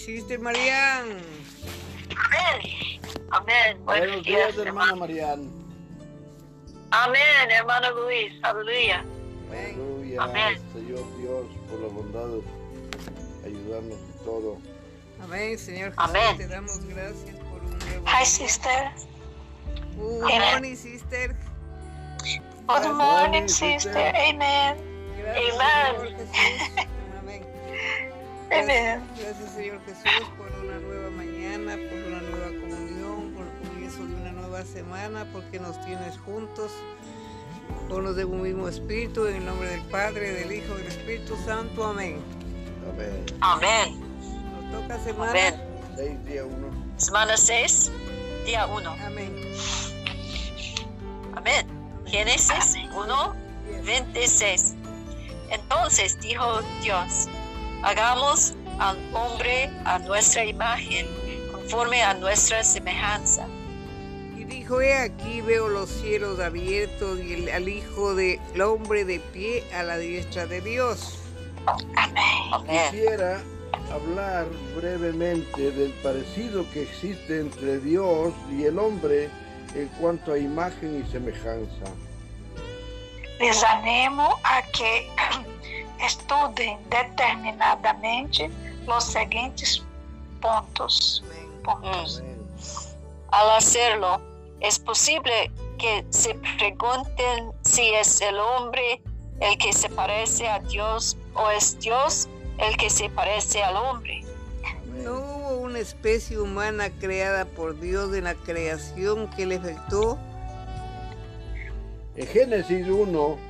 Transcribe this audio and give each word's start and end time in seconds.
Sister 0.00 0.40
Marian. 0.40 1.20
Amén. 2.16 3.00
Amén. 3.32 3.84
Buenos 3.84 4.24
días, 4.24 4.56
hermana 4.56 4.94
Marian. 4.94 5.50
Amén, 6.90 7.50
hermano 7.50 7.90
Luis. 7.92 8.32
Aleluya. 8.42 9.04
Aleluya. 9.50 10.22
Amén. 10.22 10.58
Señor 10.72 11.04
Dios, 11.18 11.44
por 11.68 11.80
la 11.80 11.88
bondad 11.88 12.28
de 12.28 13.48
ayudarnos 13.48 13.98
en 13.98 14.24
todo. 14.24 14.58
Amén, 15.22 15.58
Señor 15.58 15.90
Jesús. 15.90 16.04
Amén. 16.08 16.36
Te 16.38 16.48
damos 16.48 16.82
gracias 16.86 17.36
por 17.36 17.62
un 17.62 17.78
nuevo 17.78 18.06
Hi, 18.06 18.24
sister. 18.24 18.90
Good 19.96 20.22
Amen. 20.22 20.40
morning, 20.50 20.76
sister. 20.76 21.36
Good 22.66 22.92
morning, 22.94 23.48
sister. 23.48 24.14
Amen. 24.16 24.78
Gracias, 25.18 25.60
Amen. 25.60 26.88
Amén. 28.52 29.00
Gracias, 29.18 29.52
Señor 29.54 29.80
Jesús, 29.84 30.28
por 30.36 30.50
una 30.64 30.78
nueva 30.80 31.10
mañana, 31.10 31.76
por 31.88 31.98
una 31.98 32.20
nueva 32.20 32.46
comunión, 32.60 33.32
por 33.34 33.46
el 33.46 33.68
comienzo 33.68 33.98
de 34.06 34.14
una 34.14 34.32
nueva 34.32 34.64
semana, 34.64 35.26
porque 35.32 35.60
nos 35.60 35.80
tienes 35.84 36.18
juntos, 36.18 36.72
unos 37.88 38.16
de 38.16 38.24
un 38.24 38.42
mismo 38.42 38.68
espíritu, 38.68 39.26
en 39.26 39.36
el 39.36 39.46
nombre 39.46 39.68
del 39.68 39.82
Padre, 39.82 40.32
del 40.32 40.52
Hijo 40.52 40.74
y 40.74 40.82
del 40.82 40.86
Espíritu 40.88 41.36
Santo. 41.44 41.84
Amén. 41.84 42.18
Amén. 42.92 43.24
Amén. 43.40 44.00
Nos 44.72 44.82
toca 44.82 44.98
semana. 45.04 45.30
Amén. 45.30 45.54
Seis 45.96 46.24
día 46.24 46.44
uno. 46.44 46.70
Semana 46.96 47.36
6, 47.36 47.92
día 48.46 48.66
1. 48.66 48.90
Amén. 48.90 49.32
Amén. 51.34 51.66
Génesis 52.06 52.76
1, 52.94 53.34
26. 53.84 54.74
Entonces 55.50 56.20
dijo 56.20 56.60
Dios, 56.82 57.28
hagamos 57.82 58.54
al 58.78 58.98
hombre 59.14 59.70
a 59.84 59.98
nuestra 60.00 60.44
imagen, 60.44 61.06
conforme 61.52 62.02
a 62.02 62.14
nuestra 62.14 62.64
semejanza. 62.64 63.46
Y 64.36 64.44
dijo, 64.44 64.80
he 64.80 64.94
aquí 64.94 65.40
veo 65.42 65.68
los 65.68 65.90
cielos 65.90 66.40
abiertos 66.40 67.18
y 67.20 67.34
el, 67.34 67.48
al 67.50 67.68
Hijo 67.68 68.14
del 68.14 68.60
Hombre 68.60 69.04
de 69.04 69.20
pie 69.20 69.64
a 69.74 69.82
la 69.82 69.98
diestra 69.98 70.46
de 70.46 70.60
Dios. 70.60 71.18
Amén. 71.96 72.24
Amén. 72.52 72.80
Quisiera 72.90 73.42
hablar 73.92 74.46
brevemente 74.76 75.70
del 75.72 75.90
parecido 76.02 76.64
que 76.72 76.82
existe 76.82 77.40
entre 77.40 77.78
Dios 77.80 78.32
y 78.50 78.64
el 78.64 78.78
hombre 78.78 79.28
en 79.74 79.88
cuanto 80.00 80.32
a 80.32 80.38
imagen 80.38 81.04
y 81.04 81.10
semejanza. 81.10 81.84
Les 83.38 83.62
animo 83.64 84.38
a 84.44 84.62
que 84.72 85.08
estudem 86.02 86.78
determinadamente 86.88 88.50
los 88.86 89.04
seguintes 89.04 89.82
pontos. 90.40 91.22
pontos. 91.64 92.20
Amén. 92.20 92.40
Al 93.30 93.50
hacerlo, 93.50 94.20
es 94.60 94.78
posible 94.78 95.50
que 95.78 96.04
se 96.10 96.34
pregunten 96.58 97.52
si 97.62 97.94
es 97.94 98.20
el 98.20 98.38
hombre 98.38 99.02
el 99.40 99.56
que 99.56 99.72
se 99.72 99.88
parece 99.88 100.48
a 100.48 100.58
Dios 100.58 101.16
o 101.34 101.50
es 101.50 101.78
Dios 101.80 102.28
el 102.58 102.76
que 102.76 102.90
se 102.90 103.08
parece 103.08 103.62
al 103.62 103.76
hombre. 103.76 104.22
No 105.02 105.14
hubo 105.14 105.56
una 105.60 105.78
especie 105.78 106.38
humana 106.38 106.90
creada 107.00 107.46
por 107.46 107.78
Dios 107.80 108.14
en 108.14 108.24
la 108.24 108.34
creación 108.34 109.28
que 109.30 109.46
le 109.46 109.54
efectuó. 109.54 110.18
En 112.16 112.26
Génesis 112.26 112.86
1 112.86 113.49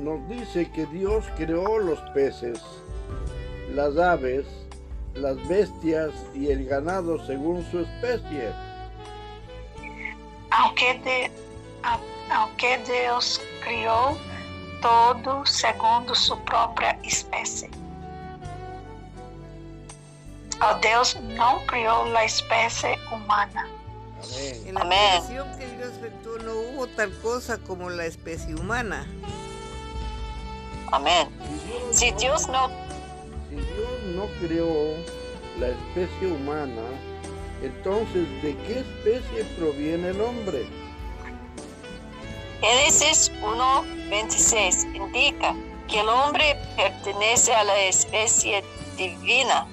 nos 0.00 0.26
dice 0.28 0.70
que 0.72 0.86
Dios 0.86 1.24
creó 1.36 1.78
los 1.78 2.00
peces, 2.14 2.60
las 3.74 3.96
aves, 3.98 4.46
las 5.14 5.36
bestias 5.48 6.10
y 6.34 6.50
el 6.50 6.64
ganado 6.66 7.24
según 7.26 7.64
su 7.70 7.80
especie. 7.80 8.50
Aunque, 10.50 10.98
de, 11.04 11.30
a- 11.82 11.98
aunque 12.34 12.78
Deus 12.86 13.40
criou 13.64 14.16
todo 14.80 15.44
segundo 15.46 16.14
sua 16.14 16.36
própria 16.44 16.98
espécie. 17.04 17.70
O 20.62 20.74
Deus 20.80 21.16
não 21.36 21.64
criou 21.66 22.04
a 22.16 22.24
espécie 22.24 22.96
humana. 23.12 23.66
Amén. 24.22 24.62
En 24.66 24.74
la 24.74 24.80
Amén. 24.82 24.98
creación 25.22 25.48
que 25.58 25.66
Dios 25.76 25.92
efectuó 25.96 26.38
no 26.38 26.52
hubo 26.52 26.86
tal 26.88 27.10
cosa 27.22 27.56
como 27.58 27.88
la 27.88 28.04
especie 28.04 28.54
humana. 28.54 29.06
Amén. 30.92 31.28
Si 31.92 32.10
Dios 32.12 32.48
no, 32.48 32.68
Si 33.48 33.56
Dios 33.56 34.02
no 34.14 34.26
creó 34.40 34.94
la 35.58 35.68
especie 35.68 36.28
humana, 36.28 36.82
entonces 37.62 38.28
¿de 38.42 38.56
qué 38.66 38.80
especie 38.80 39.44
proviene 39.58 40.08
el 40.08 40.20
hombre? 40.20 40.66
Génesis 42.60 43.32
1.26 43.42 44.94
indica 44.94 45.54
que 45.88 46.00
el 46.00 46.08
hombre 46.08 46.56
pertenece 46.76 47.54
a 47.54 47.64
la 47.64 47.78
especie 47.80 48.62
divina. 48.96 49.66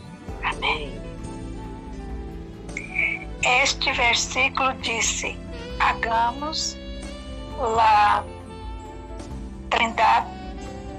Este 3.41 3.91
versículo 3.93 4.73
disse: 4.81 5.35
hagamos 5.79 6.77
a 7.59 8.23
trindade 9.69 10.36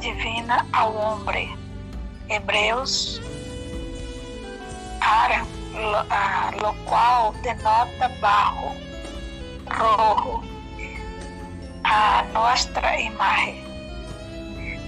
divina 0.01 0.67
ao 0.73 0.95
homem. 0.95 1.57
Hebreus, 2.29 3.21
ara, 5.01 5.47
lo, 5.75 6.07
ah, 6.11 6.51
lo 6.61 6.75
qual 6.85 7.33
denota 7.43 8.09
barro, 8.21 8.75
rojo, 9.67 10.43
a 11.85 12.23
nossa 12.33 13.01
imagem, 13.01 13.65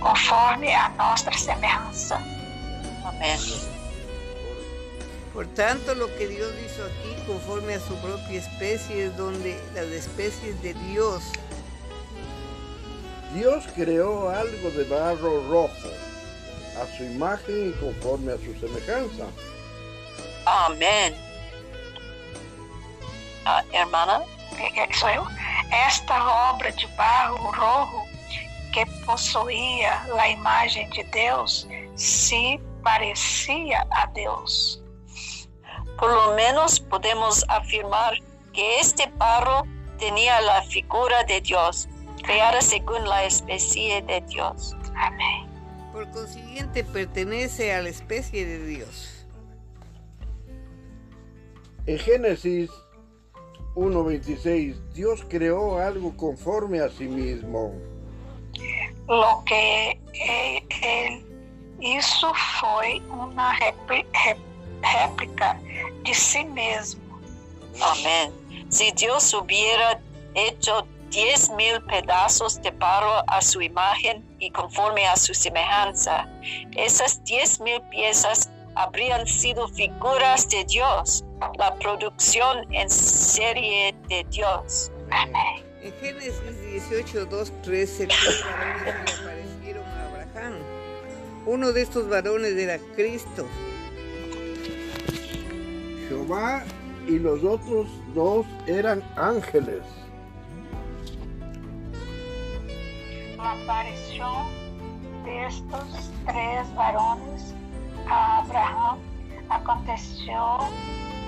conforme 0.00 0.75
a 0.75 0.91
nossa 0.91 1.32
semelhança. 1.32 2.16
Amén. 3.04 3.38
Por 5.32 5.47
tanto, 5.54 5.94
lo 5.94 6.15
que 6.16 6.27
Dios 6.27 6.53
hizo 6.66 6.84
aquí, 6.84 7.15
conforme 7.27 7.75
a 7.75 7.81
su 7.81 7.94
propia 7.97 8.41
especie, 8.41 9.06
es 9.06 9.16
donde 9.16 9.59
las 9.75 9.87
especies 9.87 10.60
de 10.60 10.75
Dios 10.75 11.22
Dios 13.34 13.64
creó 13.74 14.28
algo 14.28 14.70
de 14.70 14.84
barro 14.84 15.48
rojo, 15.48 15.88
a 16.80 16.96
su 16.96 17.04
imagen 17.04 17.70
y 17.70 17.72
conforme 17.80 18.32
a 18.32 18.36
su 18.36 18.54
semejanza. 18.58 19.26
Amén. 20.46 21.14
Ah, 23.44 23.62
hermana, 23.72 24.22
sou 24.98 25.08
eu, 25.10 25.26
esta 25.86 26.50
obra 26.52 26.70
de 26.72 26.86
barro 26.96 27.52
rojo 27.52 28.06
que 28.72 28.84
possuía 29.04 30.02
a 30.18 30.28
imagem 30.28 30.88
de 30.91 31.04
Deus 31.04 31.66
se 31.97 32.60
parecia 32.82 33.86
a 33.91 34.06
Deus. 34.06 34.80
por 36.00 36.10
lo 36.10 36.34
menos 36.34 36.80
podemos 36.80 37.44
afirmar 37.48 38.14
que 38.54 38.80
este 38.80 39.06
barro 39.18 39.64
tenía 39.98 40.41
la 40.41 40.62
figura 40.62 41.22
de 41.24 41.42
Dios, 41.42 41.88
creada 42.22 42.60
según 42.60 43.04
la 43.08 43.25
especie 43.25 44.03
de 44.03 44.20
Dios. 44.22 44.76
Amém. 44.94 45.47
Por 45.92 46.08
consiguiente, 46.10 46.84
pertenece 46.84 47.72
a 47.75 47.82
la 47.82 47.88
especie 47.88 48.44
de 48.47 48.64
Dios. 48.66 49.26
En 51.86 51.98
Génesis 51.98 52.70
1.26, 53.75 54.75
Dios 54.94 55.25
creó 55.28 55.78
algo 55.78 56.16
conforme 56.16 56.80
a 56.80 56.88
sí 56.91 57.04
mismo. 57.09 57.72
Lo 59.09 59.42
que 59.44 59.98
eh, 60.14 60.62
foi 62.60 63.03
uma 63.10 63.53
répli- 63.59 64.06
ré- 64.12 64.36
réplica 64.83 65.59
de 66.04 66.15
si 66.15 66.44
mesmo. 66.44 67.00
Amén. 67.80 68.33
Si 68.68 68.92
Dios 68.92 69.33
hubiera 69.34 70.00
hecho 70.34 70.86
diez 71.10 71.51
mil 71.51 71.80
pedazos 71.83 72.60
de 72.62 72.71
barro 72.71 73.22
a 73.27 73.42
su 73.42 73.60
imagen 73.60 74.24
y 74.39 74.51
conforme 74.51 75.07
a 75.07 75.16
su 75.16 75.34
semejanza, 75.34 76.28
esas 76.77 77.22
diez 77.24 77.60
mil 77.60 77.80
piezas 77.91 78.51
habrían 78.77 79.27
sido 79.27 79.68
figuras 79.68 80.48
de 80.48 80.65
Dios, 80.65 81.24
la 81.59 81.74
producción 81.77 82.72
en 82.72 82.89
serie 82.89 83.95
de 84.09 84.24
Dios. 84.30 84.91
Amém. 85.10 85.71
En 85.83 85.92
Génesis 85.95 86.34
18, 86.91 87.27
2, 87.27 87.53
3, 87.63 87.91
se 87.91 88.06
tres 88.06 88.45
varones 88.45 89.10
se 89.10 89.16
le 89.16 89.30
aparecieron 89.30 89.84
a 89.86 90.04
Abraham. 90.04 90.54
Uno 91.47 91.72
de 91.72 91.83
estos 91.83 92.09
varones 92.09 92.53
era 92.53 92.78
Cristo. 92.95 93.48
Jehová 96.09 96.63
y 97.09 97.18
los 97.18 97.42
otros 97.42 97.89
dos 98.15 98.47
eran 98.66 99.03
ángeles. 99.16 99.83
La 103.42 103.53
aparición 103.53 104.48
de 105.25 105.47
estos 105.47 106.10
tres 106.27 106.75
varones 106.75 107.54
a 108.07 108.39
Abraham 108.41 108.98
aconteceu 109.48 110.59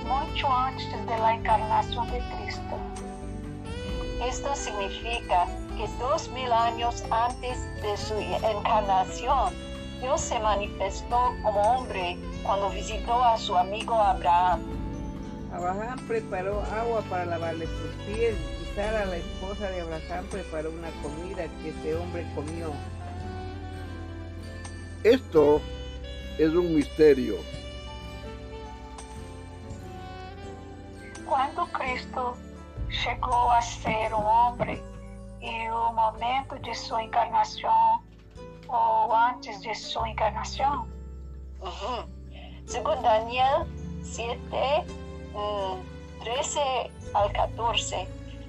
muito 0.07 0.47
antes 0.47 1.07
da 1.07 1.35
encarnação 1.35 2.05
de 2.07 2.21
Cristo. 2.21 2.77
Esto 4.29 4.55
significa 4.55 5.47
que 5.75 5.89
dos 5.99 6.29
mil 6.29 6.53
años 6.53 7.03
antes 7.11 7.57
de 7.81 7.97
su 7.97 8.15
encarnación, 8.15 9.55
Dios 10.03 10.21
se 10.21 10.39
manifestó 10.39 11.33
como 11.43 11.63
hombre 11.63 12.19
cuando 12.43 12.69
visitó 12.69 13.25
a 13.25 13.39
su 13.39 13.57
amigo 13.57 13.95
Abraham. 13.95 14.61
Abraham 15.51 15.99
preparó 16.07 16.63
agua 16.79 17.03
para 17.09 17.25
lavarle 17.25 17.67
sus 17.67 18.05
pies 18.05 18.37
Sara, 18.75 19.05
la 19.05 19.17
esposa 19.17 19.69
de 19.71 19.81
Abraham, 19.81 20.27
preparó 20.31 20.71
una 20.71 20.91
comida 21.03 21.47
que 21.61 21.69
ese 21.71 21.95
hombre 21.95 22.27
comió. 22.35 22.73
Esto 25.05 25.61
es 26.39 26.51
un 26.51 26.75
misterio. 26.75 27.37
Quando 31.27 31.67
Cristo 31.73 32.37
chegou 32.89 33.51
a 33.51 33.61
ser 33.61 34.15
um 34.15 34.25
homem 34.25 34.83
e 35.41 35.71
o 35.71 35.93
momento 35.93 36.59
de 36.61 36.75
sua 36.75 37.03
encarnação 37.03 38.03
ou 38.69 39.15
antes 39.15 39.61
de 39.61 39.75
sua 39.75 40.09
encarnação, 40.09 40.87
Ujú. 41.63 42.05
Según 42.67 43.01
Daniel 43.03 43.67
7, 44.03 44.39
mm, 45.33 45.79
13 46.25 46.91
al 47.15 47.31
14, 47.33 48.07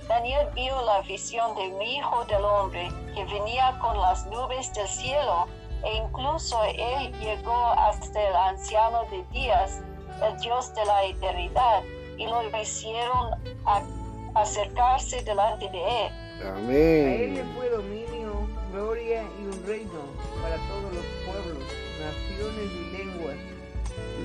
Daniel 0.08 0.48
vio 0.54 0.82
la 0.86 1.02
visión 1.02 1.56
de 1.56 1.68
un 1.74 1.82
hijo 1.82 2.26
del 2.26 2.44
hombre 2.44 2.90
que 3.16 3.26
venía 3.26 3.78
con 3.80 3.98
las 4.00 4.26
nubes 4.28 4.74
del 4.74 4.88
cielo 4.88 5.48
e 5.84 5.96
incluso 5.98 6.62
él 6.66 7.12
llegó 7.20 7.66
hasta 7.78 8.22
el 8.22 8.36
anciano 8.36 9.04
de 9.12 9.24
días, 9.32 9.82
el 10.24 10.38
Dios 10.40 10.74
de 10.76 10.86
la 10.86 11.04
eternidad, 11.06 11.82
y 12.18 12.26
lo 12.28 12.42
hicieron 12.62 13.34
a- 13.66 13.82
acercarse 14.36 15.22
delante 15.24 15.70
de 15.70 15.80
él. 16.06 16.12
A 16.44 16.58
él 16.60 17.34
le 17.34 17.42
Amén. 17.42 17.54
fue 17.56 17.70
dominio, 17.70 18.48
gloria 18.72 19.24
y 19.40 19.46
un 19.46 19.66
reino 19.66 20.00
para 20.42 20.56
todos 20.68 20.94
los 20.94 21.06
pueblos, 21.26 21.64
naciones 22.00 22.72
y 22.72 22.98
lenguas. 22.98 23.36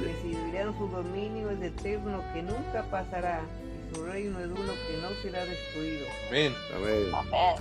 Recibirán 0.02 0.76
su 0.78 0.88
dominio 0.88 1.50
es 1.50 1.60
eterno 1.62 2.22
que 2.32 2.42
nunca 2.42 2.84
pasará 2.90 3.40
su 3.92 4.04
reino 4.04 4.38
es 4.40 4.46
uno 4.46 4.72
que 4.86 4.96
no 5.00 5.08
será 5.22 5.44
destruido. 5.44 6.06
Amén. 6.28 6.54
Amén. 6.74 7.14
Amén. 7.14 7.56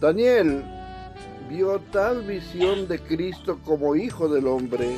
Daniel 0.00 0.64
vio 1.48 1.80
tal 1.92 2.22
visión 2.22 2.88
de 2.88 2.98
Cristo 2.98 3.58
como 3.64 3.96
hijo 3.96 4.28
del 4.28 4.46
hombre 4.46 4.96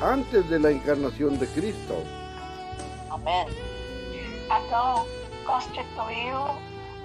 antes 0.00 0.48
de 0.48 0.58
la 0.58 0.70
encarnación 0.70 1.38
de 1.38 1.46
Cristo. 1.48 2.02
Amén. 3.10 3.46
Adão 4.48 5.06
constituiu 5.44 6.40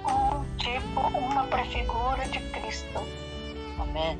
um 0.06 0.46
tipo, 0.58 1.00
uma 1.18 1.44
prefigura 1.46 2.26
de 2.28 2.40
Cristo. 2.52 3.04
Amén. 3.80 4.18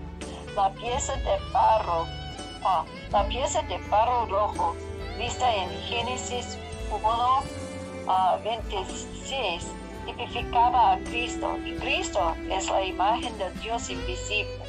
La 0.56 0.70
pieza 0.72 1.16
de 1.18 1.38
barro, 1.52 2.08
ah, 2.64 2.84
la 3.12 3.28
pieza 3.28 3.62
de 3.64 3.78
barro 3.90 4.26
rojo, 4.26 4.76
vista 5.18 5.54
en 5.56 5.70
Génesis 5.82 6.58
1, 6.92 7.67
ah, 8.08 8.40
26, 8.44 9.64
tipificaba 10.06 10.94
a 10.94 11.00
Cristo, 11.00 11.58
y 11.66 11.74
Cristo 11.76 12.36
es 12.50 12.70
la 12.70 12.84
imagen 12.84 13.38
del 13.38 13.54
Dios 13.60 13.90
invisible. 13.90 14.68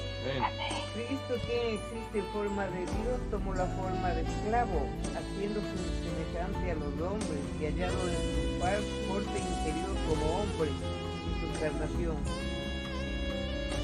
Cristo 0.94 1.34
quien 1.46 1.74
existe 1.74 2.18
en 2.18 2.24
forma 2.32 2.66
de 2.66 2.80
Dios 2.80 3.20
tomó 3.30 3.54
la 3.54 3.66
forma 3.66 4.08
de 4.10 4.22
esclavo, 4.22 4.86
haciéndose 5.14 5.68
semejante 6.02 6.70
a 6.70 6.74
los 6.74 7.10
hombres 7.10 7.40
y 7.60 7.64
hallado 7.64 7.96
en 8.08 8.16
su 8.16 9.08
porte 9.08 9.38
interior 9.38 9.96
como 10.08 10.40
hombre 10.40 10.70
y 10.70 11.40
su 11.40 11.46
encarnación. 11.56 12.16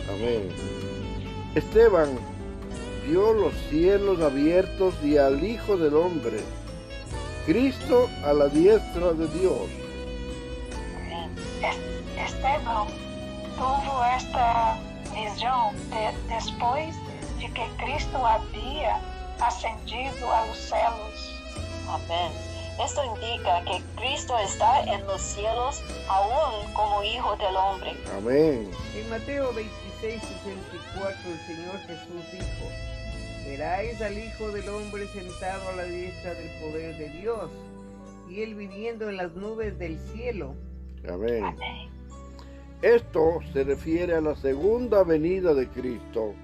Amén. 0.08 0.48
Esteban 1.54 2.18
vio 3.06 3.32
los 3.32 3.54
cielos 3.70 4.20
abiertos 4.20 4.94
y 5.02 5.16
al 5.16 5.44
Hijo 5.44 5.76
del 5.76 5.94
Hombre, 5.94 6.40
Cristo 7.46 8.08
a 8.25 8.32
la 8.32 8.49
diestra 8.49 9.12
de 9.12 9.26
Dios. 9.38 9.69
Estevão 12.17 12.87
tuvo 13.56 14.05
esta 14.17 14.79
visão 15.12 15.75
de, 15.91 16.12
depois 16.26 16.94
de 17.38 17.49
que 17.50 17.69
Cristo 17.76 18.17
havia 18.17 18.99
ascendido 19.41 20.25
aos 20.25 20.56
céus. 20.56 21.35
Amén. 21.87 22.32
Esto 22.82 23.05
indica 23.05 23.62
que 23.64 23.82
Cristo 23.96 24.38
está 24.38 24.82
en 24.85 25.06
los 25.06 25.20
cielos 25.20 25.82
aún 26.08 26.73
como 26.73 27.05
Hijo 27.05 27.37
del 27.37 27.55
Hombre. 27.56 27.94
Amén. 28.17 28.70
En 28.96 29.11
Mateo 29.11 29.52
26, 29.52 30.23
64 30.23 31.31
el 31.31 31.41
Señor 31.46 31.79
Jesús 31.81 32.25
dijo, 32.32 32.94
veráis 33.44 34.00
al 34.00 34.19
Hijo 34.19 34.50
del 34.50 34.69
Hombre 34.69 35.06
sentado 35.08 35.69
a 35.70 35.76
la 35.76 35.85
diestra 35.85 36.35
del 36.35 36.50
poder 36.61 36.96
de 36.96 37.08
Dios, 37.11 37.50
y 38.29 38.43
él 38.43 38.55
viniendo 38.55 39.08
en 39.08 39.17
las 39.17 39.32
nubes 39.35 39.79
del 39.79 39.99
cielo. 40.12 40.55
Amén. 41.08 41.56
Esto 42.82 43.41
se 43.52 43.64
refiere 43.64 44.14
a 44.14 44.20
la 44.20 44.35
segunda 44.37 45.05
venida 45.05 45.55
de 45.55 45.69
Cristo. 45.69 46.35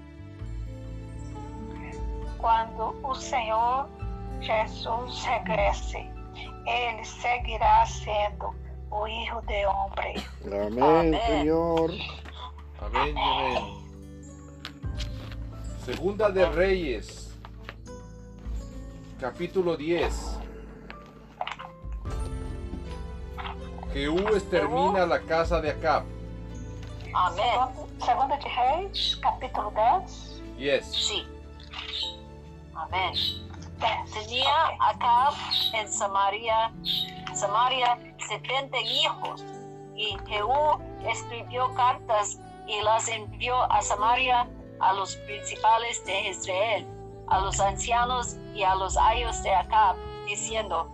Quando 2.37 2.95
o 3.03 3.13
Senhor 3.13 3.87
Jesus 4.41 5.23
regresse, 5.27 6.09
ele 6.65 7.05
seguirá 7.05 7.85
sendo 7.85 8.55
o 8.89 9.07
Hijo 9.07 9.41
de 9.41 9.65
Hombre. 9.65 10.15
Amén, 10.45 10.83
Amén. 10.83 11.21
Señor. 11.27 11.91
Amén 12.79 13.15
y 13.15 13.55
amén. 13.55 13.80
Segunda 15.85 16.29
de 16.29 16.45
Reyes, 16.45 17.35
capítulo 19.19 19.75
10. 19.75 20.37
Jehú 23.91 24.19
extermina 24.35 25.07
la 25.07 25.19
casa 25.21 25.59
de 25.59 25.71
Acab. 25.71 26.03
Amén. 27.15 27.87
Segunda 27.99 28.37
de 28.37 28.43
Reis, 28.43 29.19
capítulo 29.23 29.73
10. 30.05 30.41
Yes. 30.59 30.85
Sí. 30.85 31.25
Amén. 32.75 33.13
10. 33.13 34.11
Tenía. 34.13 34.53
Acab 34.81 35.33
en 35.73 35.91
Samaria, 35.91 36.71
Samaria 37.33 37.97
70 38.29 38.77
hijos 38.81 39.43
y 39.95 40.15
Jehú 40.27 40.79
escribió 41.09 41.73
cartas 41.73 42.39
y 42.67 42.83
las 42.83 43.07
envió 43.07 43.63
a 43.71 43.81
Samaria 43.81 44.47
a 44.81 44.93
los 44.93 45.15
principales 45.17 46.03
de 46.05 46.29
Israel, 46.29 46.85
a 47.27 47.39
los 47.41 47.59
ancianos 47.59 48.37
y 48.55 48.63
a 48.63 48.75
los 48.75 48.97
ayos 48.97 49.41
de 49.43 49.53
Acab, 49.53 49.95
diciendo, 50.25 50.91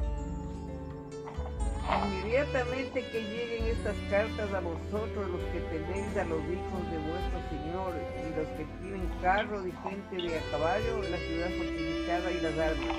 Inmediatamente 2.06 3.02
que 3.12 3.22
lleguen 3.22 3.68
estas 3.68 3.96
cartas 4.10 4.54
a 4.54 4.60
vosotros 4.60 5.30
los 5.30 5.42
que 5.54 5.62
tenéis 5.72 6.18
a 6.18 6.26
los 6.26 6.42
hijos 6.42 6.92
de 6.92 6.98
vuestro 6.98 7.40
Señor 7.50 7.94
y 7.96 8.36
los 8.38 8.48
que 8.58 8.66
tienen 8.82 9.10
carros 9.22 9.66
y 9.66 9.72
gente 9.72 10.28
de 10.28 10.38
a 10.38 10.42
caballo, 10.52 11.02
la 11.10 11.18
ciudad 11.18 11.50
fortificada 11.58 12.32
y 12.32 12.42
las 12.42 12.58
armas. 12.60 12.98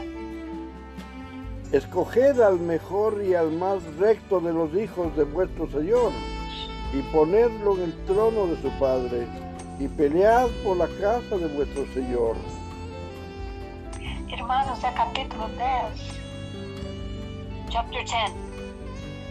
Escoged 1.71 2.40
al 2.40 2.59
mejor 2.59 3.23
y 3.23 3.35
al 3.35 3.52
más 3.52 3.83
recto 3.99 4.40
de 4.40 4.54
los 4.54 4.75
hijos 4.75 5.14
de 5.16 5.25
vuestro 5.25 5.68
Señor 5.68 6.11
y 6.95 7.02
ponedlo 7.12 7.76
en 7.76 7.83
el 7.83 8.04
trono 8.07 8.47
de 8.47 8.62
su 8.62 8.71
Padre 8.78 9.26
y 9.78 9.88
pelead 9.88 10.49
por 10.64 10.76
la 10.76 10.88
casa 11.00 11.37
de 11.37 11.47
vuestro 11.49 11.87
Señor. 11.94 12.37
Irmãos, 14.28 14.82
é 14.85 14.90
capítulo 14.92 15.49
10. 15.49 16.18
chapter 17.70 18.04
10, 18.04 18.32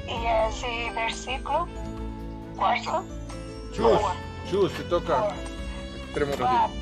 E 0.08 0.48
esse 0.48 0.90
versículo, 0.94 1.68
cuarto, 2.56 3.04
Chus, 3.74 4.02
Chus, 4.50 4.72
te 4.74 4.84
toca. 4.84 5.36
Extremo 6.06 6.32
ratito. 6.32 6.48
quatro. 6.48 6.74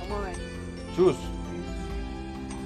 ¿Cómo 0.00 0.20
ven? 0.22 0.34
Chus. 0.94 1.16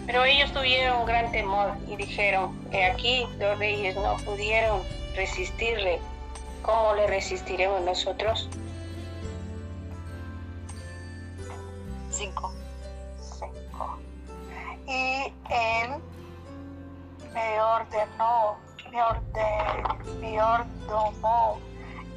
Pero 0.06 0.25
ellos 0.25 0.52
tuvieron 0.52 1.00
un 1.00 1.06
gran 1.06 1.30
temor 1.32 1.73
y 1.88 1.97
dijeron, 1.97 2.52
he 2.73 2.85
aquí 2.85 3.26
los 3.38 3.59
reyes 3.59 3.94
no 3.97 4.16
pudieron 4.25 4.82
resistirle, 5.14 5.99
¿cómo 6.62 6.94
le 6.94 7.06
resistiremos 7.06 7.80
nosotros? 7.82 8.49
5. 12.23 12.52
cinco. 13.19 13.99
E 14.87 15.33
ele 15.50 16.00
me 17.33 17.61
ordenou, 17.61 18.57
me, 18.91 19.00
orde, 19.00 20.21
me 20.21 20.41
ordenou, 20.41 21.61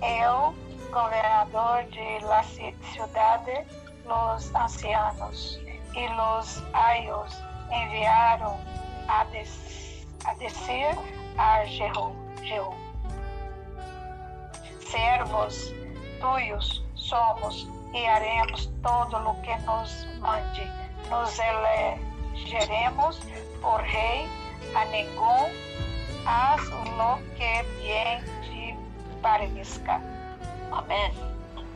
eu, 0.03 0.53
governador 0.91 1.83
de 1.89 2.19
la 2.23 2.43
ci- 2.43 2.75
cidade, 2.93 3.65
los 4.05 4.53
ancianos 4.53 5.59
e 5.95 6.07
los 6.09 6.63
ayos 6.73 7.33
enviaram 7.71 8.59
a, 9.07 9.23
des, 9.31 10.05
a 10.25 10.35
decir 10.35 10.95
a 11.39 11.65
Jehú, 11.65 12.13
Jehú, 12.43 12.75
servos 14.81 15.73
tuyos 16.21 16.83
somos 16.93 17.67
e 17.95 18.05
haremos 18.05 18.69
todo 18.83 19.17
o 19.17 19.41
que 19.41 19.55
nos 19.59 20.05
mande. 20.19 20.69
Nos 21.09 21.39
elegeremos 21.39 23.19
por 23.61 23.81
rei 23.81 24.27
a 24.75 24.83
nenhum, 24.85 25.49
haz 26.25 26.61
lo 26.97 27.19
que 27.37 27.63
bien 27.79 28.21
te 28.43 28.77
parezca. 29.21 30.01
Amén. 30.71 31.13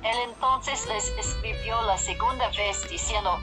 Él 0.04 0.18
entonces 0.28 0.86
les 0.88 1.08
escribió 1.18 1.82
la 1.84 1.98
segunda 1.98 2.50
vez 2.50 2.90
diciendo, 2.90 3.40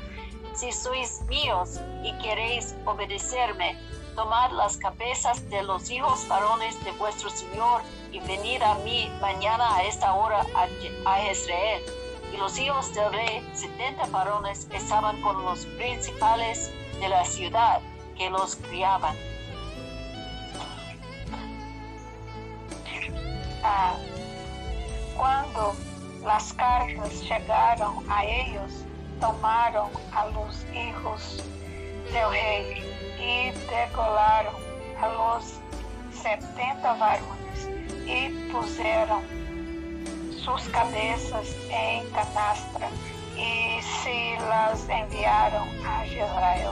si 0.54 0.70
sois 0.70 1.22
míos 1.28 1.80
y 2.02 2.12
queréis 2.18 2.74
obedecerme, 2.84 3.78
tomad 4.14 4.50
las 4.52 4.76
cabezas 4.76 5.48
de 5.48 5.62
los 5.62 5.90
hijos 5.90 6.26
varones 6.28 6.82
de 6.84 6.92
vuestro 6.92 7.30
Señor 7.30 7.82
y 8.12 8.20
venid 8.20 8.62
a 8.62 8.74
mí 8.76 9.10
mañana 9.20 9.76
a 9.76 9.82
esta 9.84 10.12
hora 10.12 10.44
a, 10.54 11.10
a 11.10 11.30
Israel. 11.30 11.82
Y 12.32 12.36
los 12.36 12.58
hijos 12.58 12.92
del 12.94 13.12
rey, 13.12 13.48
setenta 13.54 14.06
varones, 14.06 14.66
estaban 14.72 15.20
con 15.22 15.42
los 15.44 15.64
principales 15.66 16.70
de 17.00 17.08
la 17.08 17.24
ciudad 17.24 17.80
que 18.16 18.30
los 18.30 18.56
criaban. 18.56 19.16
Ah, 23.62 23.94
cuando 25.16 25.74
las 26.24 26.52
cartas 26.52 27.22
llegaron 27.22 28.04
a 28.10 28.24
ellos, 28.24 28.84
tomaron 29.20 29.90
a 30.12 30.26
los 30.26 30.64
hijos 30.74 31.42
del 32.12 32.30
rey 32.30 32.82
y 33.18 33.50
degolaron 33.68 34.54
a 35.00 35.08
los 35.08 35.54
setenta 36.12 36.94
varones 36.94 37.68
y 38.06 38.28
pusieron 38.52 39.35
sus 40.46 40.62
cabezas 40.68 41.56
en 41.70 42.08
canastra 42.10 42.88
y 43.36 43.82
se 43.82 44.36
las 44.46 44.88
enviaron 44.88 45.68
a 45.84 46.06
Israel. 46.06 46.70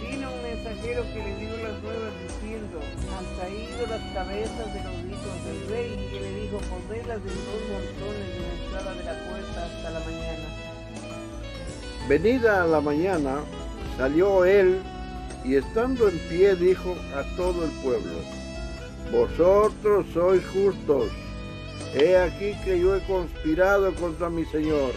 Y 0.00 0.10
vino 0.10 0.32
un 0.32 0.42
mensajero 0.42 1.02
que 1.12 1.18
le 1.22 1.36
dio 1.36 1.50
las 1.58 1.82
nuevas 1.82 2.12
diciendo, 2.22 2.80
han 3.14 3.26
caído 3.36 3.86
las 3.90 4.00
cabezas 4.14 4.72
de 4.72 4.80
los 4.84 4.96
hijos 5.04 5.44
del 5.44 5.68
rey, 5.68 5.90
y 6.12 6.18
le 6.18 6.30
dijo, 6.40 6.56
ponedlas 6.70 7.18
en 7.18 7.38
dos 7.44 7.62
montones 7.68 8.26
de 8.32 8.40
la 8.40 8.52
entrada 8.64 8.90
de 8.94 9.04
la 9.04 9.16
puerta 9.28 9.66
hasta 9.66 9.90
la 9.90 10.00
mañana. 10.00 10.48
Venida 12.08 12.62
a 12.62 12.66
la 12.66 12.80
mañana, 12.80 13.40
salió 13.98 14.46
él 14.46 14.80
y 15.44 15.56
estando 15.56 16.08
en 16.08 16.18
pie 16.20 16.56
dijo 16.56 16.96
a 17.14 17.36
todo 17.36 17.64
el 17.66 17.70
pueblo, 17.82 18.37
Vosotros 19.10 20.06
sois 20.12 20.46
justos, 20.48 21.10
he 21.94 22.16
aquí 22.16 22.54
que 22.64 22.78
yo 22.78 22.94
he 22.94 23.00
conspirado 23.04 23.94
contra 23.94 24.28
mi 24.28 24.44
Señor 24.44 24.92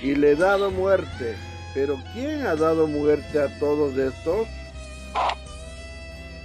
y 0.00 0.14
le 0.14 0.32
he 0.32 0.36
dado 0.36 0.70
muerte, 0.70 1.36
pero 1.74 1.96
¿quién 2.12 2.46
ha 2.46 2.54
dado 2.54 2.86
muerte 2.86 3.40
a 3.40 3.58
todos 3.58 3.96
estos? 3.96 4.46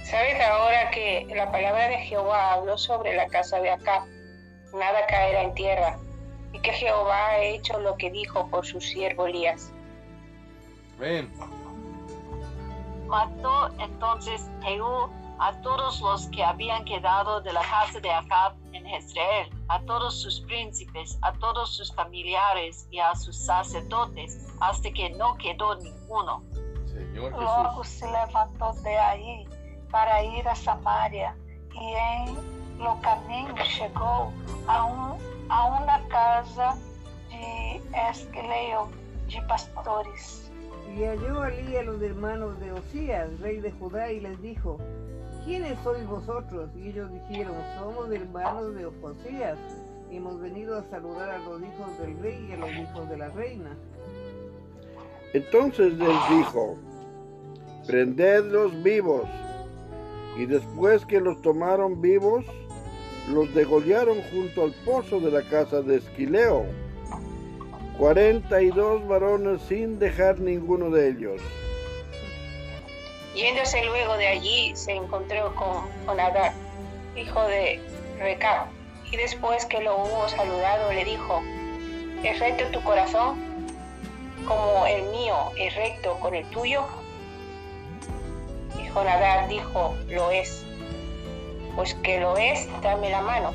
¿Sabes 0.02 0.40
ahora 0.44 0.90
que 0.90 1.26
la 1.32 1.52
palabra 1.52 1.88
de 1.88 1.98
Jehová 1.98 2.54
habló 2.54 2.76
sobre 2.76 3.14
la 3.14 3.28
casa 3.28 3.60
de 3.60 3.70
Acab? 3.70 4.02
Nada 4.74 5.06
caerá 5.06 5.42
en 5.42 5.54
tierra, 5.54 5.98
y 6.52 6.60
que 6.60 6.72
Jehová 6.72 7.28
ha 7.28 7.42
hecho 7.44 7.78
lo 7.78 7.96
que 7.96 8.10
dijo 8.10 8.48
por 8.48 8.66
su 8.66 8.80
siervo 8.80 9.26
Elías. 9.26 9.72
Amén. 10.96 11.30
Mató 13.06 13.68
entonces 13.78 14.42
a 15.40 15.52
todos 15.62 16.02
los 16.02 16.26
que 16.28 16.44
habían 16.44 16.84
quedado 16.84 17.40
de 17.40 17.52
la 17.52 17.62
casa 17.62 17.98
de 17.98 18.10
Acab 18.10 18.52
en 18.72 18.84
Jezreel, 18.84 19.48
a 19.68 19.80
todos 19.80 20.20
sus 20.20 20.40
príncipes, 20.40 21.18
a 21.22 21.32
todos 21.32 21.74
sus 21.74 21.92
familiares 21.94 22.86
y 22.90 22.98
a 22.98 23.14
sus 23.14 23.36
sacerdotes, 23.36 24.46
hasta 24.60 24.90
que 24.90 25.08
no 25.10 25.36
quedó 25.38 25.76
ninguno. 25.76 26.44
Señor 26.84 27.32
Logo 27.32 27.82
Jesús. 27.82 28.00
se 28.00 28.06
levantou 28.12 28.74
de 28.82 28.96
aí 28.98 29.48
para 29.90 30.22
ir 30.22 30.46
a 30.46 30.54
Samaria 30.54 31.34
e 31.74 31.94
em 31.94 32.60
lo 32.78 32.96
caminho 32.96 33.56
chegou 33.64 34.32
a, 34.66 34.84
um, 34.84 35.18
a 35.48 35.64
uma 35.66 36.00
casa 36.08 36.76
de 37.30 37.80
Esquileo 38.10 38.90
de 39.26 39.40
pastores. 39.42 40.50
Y 40.94 41.04
halló 41.04 41.42
allí 41.42 41.76
a 41.76 41.82
los 41.82 42.02
hermanos 42.02 42.58
de 42.60 42.72
Osías, 42.72 43.38
rey 43.40 43.60
de 43.60 43.70
Judá, 43.72 44.10
y 44.10 44.20
les 44.20 44.40
dijo, 44.42 44.78
¿quiénes 45.50 45.76
sois 45.82 46.06
vosotros? 46.06 46.70
Y 46.76 46.90
ellos 46.90 47.10
dijeron, 47.28 47.56
somos 47.76 48.08
hermanos 48.12 48.72
de 48.72 48.86
Osías, 48.86 49.58
hemos 50.08 50.40
venido 50.40 50.78
a 50.78 50.84
saludar 50.90 51.28
a 51.28 51.38
los 51.38 51.60
hijos 51.60 51.98
del 51.98 52.16
rey 52.20 52.46
y 52.48 52.52
a 52.52 52.56
los 52.56 52.70
hijos 52.70 53.08
de 53.08 53.16
la 53.16 53.30
reina. 53.30 53.76
Entonces 55.34 55.94
les 55.94 56.28
dijo, 56.30 56.76
prendedlos 57.84 58.80
vivos. 58.84 59.28
Y 60.38 60.46
después 60.46 61.04
que 61.04 61.20
los 61.20 61.42
tomaron 61.42 62.00
vivos, 62.00 62.44
los 63.32 63.52
degollaron 63.52 64.18
junto 64.32 64.62
al 64.62 64.72
pozo 64.84 65.18
de 65.18 65.32
la 65.32 65.42
casa 65.42 65.82
de 65.82 65.96
Esquileo. 65.96 66.64
Cuarenta 67.98 68.62
y 68.62 68.70
dos 68.70 69.04
varones 69.08 69.60
sin 69.62 69.98
dejar 69.98 70.38
ninguno 70.38 70.90
de 70.90 71.08
ellos. 71.08 71.42
Yéndose 73.34 73.84
luego 73.84 74.16
de 74.16 74.26
allí, 74.26 74.74
se 74.74 74.92
encontró 74.92 75.54
con 75.54 75.88
Jonadab, 76.06 76.52
hijo 77.16 77.42
de 77.44 77.80
Recab, 78.18 78.66
y 79.10 79.16
después 79.16 79.66
que 79.66 79.80
lo 79.80 79.96
hubo 79.96 80.28
saludado, 80.28 80.92
le 80.92 81.04
dijo, 81.04 81.40
¿es 82.22 82.38
recto 82.38 82.64
tu 82.66 82.82
corazón 82.82 83.38
como 84.46 84.86
el 84.86 85.02
mío 85.10 85.36
es 85.56 85.74
recto 85.74 86.18
con 86.20 86.34
el 86.34 86.44
tuyo? 86.50 86.84
Y 88.82 88.88
Jonadab 88.88 89.48
dijo, 89.48 89.94
lo 90.08 90.30
es. 90.30 90.64
Pues 91.76 91.94
que 91.94 92.20
lo 92.20 92.36
es, 92.36 92.68
dame 92.82 93.10
la 93.10 93.22
mano. 93.22 93.52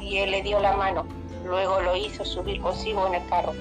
Y 0.00 0.18
él 0.18 0.30
le 0.30 0.42
dio 0.42 0.60
la 0.60 0.76
mano. 0.76 1.06
Luego 1.44 1.80
lo 1.80 1.96
hizo 1.96 2.24
subir 2.24 2.60
consigo 2.60 3.06
en 3.06 3.14
el 3.14 3.28
carro. 3.28 3.52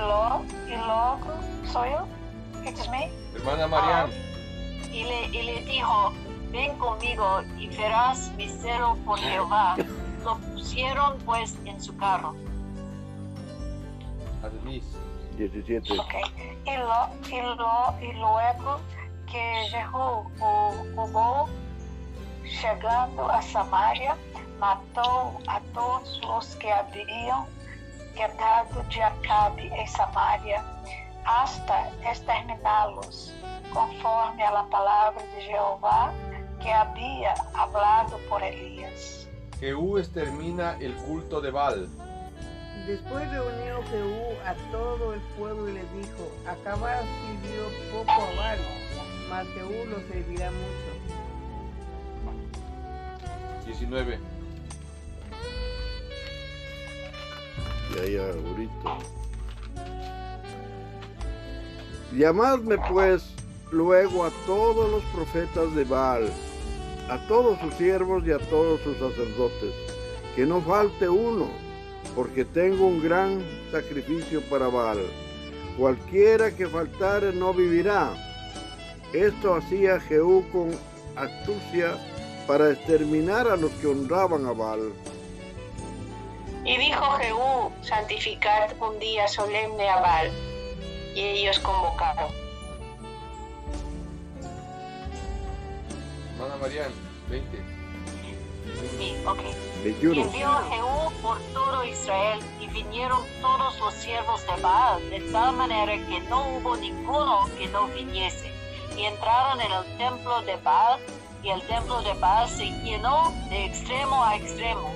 E, 0.00 0.02
lo, 0.02 0.46
e 0.66 0.76
logo, 0.78 1.30
sou 1.70 1.84
eu? 1.84 2.08
It's 2.64 2.88
me? 2.88 3.10
Hermana 3.34 3.68
Marian. 3.68 4.10
Y 4.90 5.04
le, 5.04 5.26
y 5.26 5.42
le 5.42 5.60
dijo, 5.66 6.14
ven 6.50 6.74
conmigo 6.78 7.42
y 7.58 7.68
verás 7.68 8.32
mi 8.34 8.48
celo 8.48 8.96
por 9.04 9.18
Jehová. 9.18 9.76
Lo 10.24 10.38
pusieron 10.38 11.18
pues 11.26 11.54
en 11.66 11.78
su 11.78 11.94
carro. 11.98 12.34
Admis. 14.42 14.84
17. 15.36 15.92
Ok. 15.92 16.14
E, 16.64 16.78
lo, 16.78 17.10
e, 17.30 17.42
lo, 17.42 17.94
e 18.00 18.12
luego 18.14 18.80
que 19.26 19.68
Jehu 19.70 20.24
o 20.40 20.72
roubou, 20.96 21.46
chegando 22.46 23.30
a 23.30 23.42
Samaria, 23.42 24.16
matou 24.58 25.42
a 25.46 25.60
todos 25.74 26.20
os 26.24 26.54
que 26.54 26.70
haviam 26.70 27.46
de 28.28 29.02
Acabe 29.02 29.68
em 29.68 29.86
Samaria, 29.86 30.62
hasta 31.24 31.88
exterminá-los, 32.02 33.32
conforme 33.72 34.42
a 34.42 34.50
la 34.50 34.64
palavra 34.64 35.22
de 35.22 35.40
Jeová 35.40 36.12
que 36.60 36.70
havia 36.70 37.34
hablado 37.54 38.18
por 38.28 38.42
Elias. 38.42 39.26
Jehú 39.58 39.96
extermina 39.96 40.76
el 40.80 40.94
culto 40.96 41.40
de 41.40 41.50
Baal. 41.50 41.88
Después 42.86 43.30
reunió 43.30 43.82
Jehú 43.84 44.36
a 44.44 44.54
todo 44.70 45.14
el 45.14 45.20
pueblo 45.38 45.70
y 45.70 45.72
les 45.72 45.92
dijo, 45.94 46.30
Acabad 46.46 47.00
sirvió 47.00 47.68
poco 47.90 48.10
a 48.10 48.36
Baal, 48.36 48.58
mas 49.30 49.46
Jehú 49.54 49.86
lo 49.86 49.96
servirá 50.08 50.50
mucho. 50.50 50.90
19. 53.64 54.39
Llamadme 62.12 62.76
pues 62.90 63.22
luego 63.70 64.24
a 64.24 64.30
todos 64.46 64.90
los 64.90 65.02
profetas 65.14 65.74
de 65.74 65.84
Baal, 65.84 66.28
a 67.08 67.18
todos 67.28 67.58
sus 67.60 67.74
siervos 67.74 68.24
y 68.26 68.32
a 68.32 68.38
todos 68.38 68.80
sus 68.80 68.96
sacerdotes, 68.98 69.72
que 70.34 70.44
no 70.44 70.60
falte 70.60 71.08
uno, 71.08 71.48
porque 72.14 72.44
tengo 72.44 72.86
un 72.86 73.02
gran 73.02 73.42
sacrificio 73.70 74.40
para 74.42 74.68
Baal. 74.68 75.00
Cualquiera 75.78 76.50
que 76.50 76.66
faltare 76.66 77.32
no 77.32 77.54
vivirá. 77.54 78.12
Esto 79.12 79.54
hacía 79.54 80.00
Jehú 80.00 80.44
con 80.52 80.70
astucia 81.16 81.96
para 82.46 82.70
exterminar 82.70 83.48
a 83.48 83.56
los 83.56 83.70
que 83.72 83.86
honraban 83.86 84.46
a 84.46 84.52
Baal. 84.52 84.92
Y 86.64 86.76
dijo 86.76 87.04
Jehú, 87.12 87.72
santificad 87.82 88.70
un 88.80 88.98
día 88.98 89.26
solemne 89.28 89.88
a 89.88 90.00
Baal. 90.00 90.30
Y 91.14 91.20
ellos 91.20 91.58
convocaron. 91.60 92.30
Hermana 96.34 96.56
Marian, 96.60 96.92
20. 97.28 97.58
Sí, 98.98 99.14
ok. 99.26 99.40
Y 99.80 99.84
21. 99.84 100.22
envió 100.22 100.50
Jehú 100.70 101.12
por 101.22 101.38
todo 101.54 101.84
Israel 101.84 102.40
y 102.60 102.66
vinieron 102.68 103.22
todos 103.40 103.78
los 103.78 103.94
siervos 103.94 104.42
de 104.46 104.62
Baal, 104.62 105.10
de 105.10 105.20
tal 105.32 105.56
manera 105.56 105.92
que 106.06 106.20
no 106.28 106.56
hubo 106.56 106.76
ninguno 106.76 107.48
que 107.58 107.66
no 107.68 107.88
viniese. 107.88 108.50
Y 108.96 109.04
entraron 109.04 109.60
en 109.60 109.72
el 109.72 109.96
templo 109.96 110.42
de 110.42 110.56
Baal, 110.56 111.00
y 111.42 111.48
el 111.48 111.62
templo 111.62 112.02
de 112.02 112.12
Baal 112.14 112.48
se 112.48 112.66
llenó 112.82 113.32
de 113.48 113.66
extremo 113.66 114.22
a 114.22 114.36
extremo. 114.36 114.92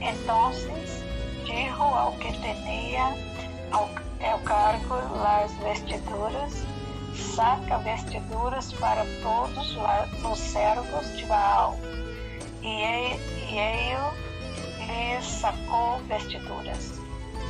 Entonces 0.00 1.02
dijo 1.44 1.82
ao 1.82 2.12
que 2.18 2.32
tenía 2.32 3.14
ao, 3.72 3.88
cargo 4.44 4.96
las 5.22 5.50
vestiduras, 5.60 6.64
saca 7.34 7.78
vestiduras 7.78 8.72
para 8.74 9.04
todos 9.22 9.76
los 10.22 10.38
servos 10.38 11.12
de 11.14 11.24
Baal. 11.26 11.76
E, 12.62 12.66
e- 12.66 13.18
ele 13.50 14.28
lhes 14.86 15.24
sacou 15.24 16.00
vestiduras. 16.08 16.92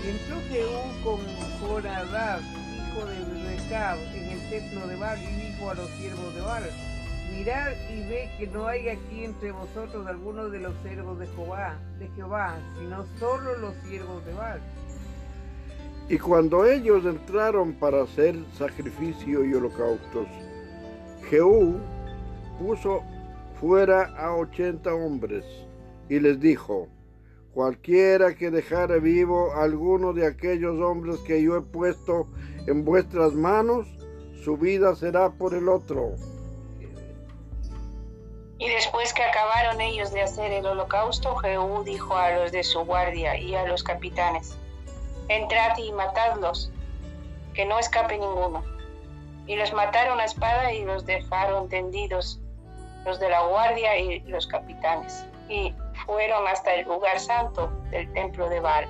Entró 0.05 0.41
Jehú 0.49 0.83
con 1.03 1.21
Jonadab, 1.61 2.41
hijo 2.41 3.05
de 3.05 3.57
Recab, 3.57 3.99
en 4.15 4.31
el 4.31 4.51
templo 4.51 4.87
de 4.87 4.97
Baal, 4.97 5.23
y 5.23 5.27
dijo 5.27 5.71
a 5.71 5.75
los 5.75 5.91
siervos 5.91 6.35
de 6.35 6.41
Baal, 6.41 6.71
mirad 7.33 7.73
y 7.91 8.09
ve 8.09 8.31
que 8.39 8.47
no 8.47 8.67
hay 8.67 8.89
aquí 8.89 9.25
entre 9.25 9.53
vosotros 9.53 10.07
alguno 10.07 10.49
de 10.49 10.61
los 10.61 10.75
siervos 10.83 11.19
de 11.19 11.27
Jehová, 11.29 11.79
de 11.99 12.09
Jehová, 12.09 12.57
sino 12.79 13.05
solo 13.19 13.57
los 13.59 13.75
siervos 13.87 14.25
de 14.27 14.35
Baal. 14.35 14.61
Y 16.09 16.19
cuando 16.19 16.65
ellos 16.65 17.05
entraron 17.05 17.75
para 17.75 18.03
hacer 18.03 18.35
sacrificio 18.55 19.45
y 19.45 19.55
holocaustos, 19.55 20.27
Jehú 21.29 21.77
puso 22.59 23.03
fuera 23.61 24.05
a 24.17 24.35
ochenta 24.35 24.95
hombres 24.95 25.45
y 26.09 26.19
les 26.19 26.41
dijo, 26.41 26.89
cualquiera 27.53 28.35
que 28.35 28.51
dejare 28.51 29.01
vivo 29.01 29.53
alguno 29.55 30.13
de 30.13 30.27
aquellos 30.27 30.81
hombres 30.81 31.19
que 31.27 31.43
yo 31.43 31.57
he 31.57 31.61
puesto 31.61 32.29
en 32.67 32.85
vuestras 32.85 33.35
manos, 33.35 33.87
su 34.43 34.57
vida 34.57 34.95
será 34.95 35.31
por 35.31 35.55
el 35.55 35.69
otro. 35.69 36.15
Y 38.59 38.69
después 38.69 39.13
que 39.15 39.23
acabaron 39.23 39.81
ellos 39.81 40.11
de 40.13 40.23
hacer 40.23 40.51
el 40.53 40.67
holocausto, 40.67 41.37
Jehú 41.37 41.85
dijo 41.85 42.17
a 42.17 42.31
los 42.33 42.51
de 42.51 42.65
su 42.65 42.81
guardia 42.81 43.37
y 43.37 43.55
a 43.55 43.65
los 43.65 43.85
capitanes, 43.85 44.59
entrad 45.29 45.79
y 45.79 45.93
matadlos, 45.93 46.73
que 47.55 47.65
no 47.65 47.79
escape 47.79 48.19
ninguno. 48.19 48.65
Y 49.47 49.55
los 49.55 49.73
mataron 49.73 50.19
a 50.21 50.25
espada 50.25 50.73
y 50.73 50.85
los 50.85 51.07
dejaron 51.07 51.69
tendidos, 51.69 52.41
los 53.05 53.21
de 53.21 53.29
la 53.29 53.43
guardia 53.43 53.97
y 53.97 54.21
los 54.21 54.49
capitanes, 54.49 55.25
y 55.49 55.73
fueron 56.05 56.47
hasta 56.49 56.75
el 56.75 56.87
lugar 56.87 57.21
santo 57.21 57.69
del 57.91 58.13
templo 58.13 58.49
de 58.49 58.59
Baal. 58.59 58.89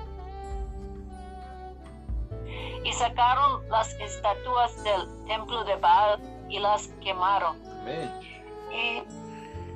Y 2.83 2.91
sacaron 2.93 3.69
las 3.69 3.93
estatuas 3.95 4.83
del 4.83 5.25
templo 5.27 5.63
de 5.65 5.75
Baal 5.75 6.19
y 6.49 6.57
las 6.57 6.87
quemaron. 7.03 7.55
Amén. 7.81 8.09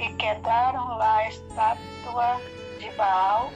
E 0.03 0.13
quedaram 0.15 0.97
lá 0.97 1.17
a 1.17 1.27
estátua 1.29 2.41
de 2.79 2.89
Baal 2.91 3.51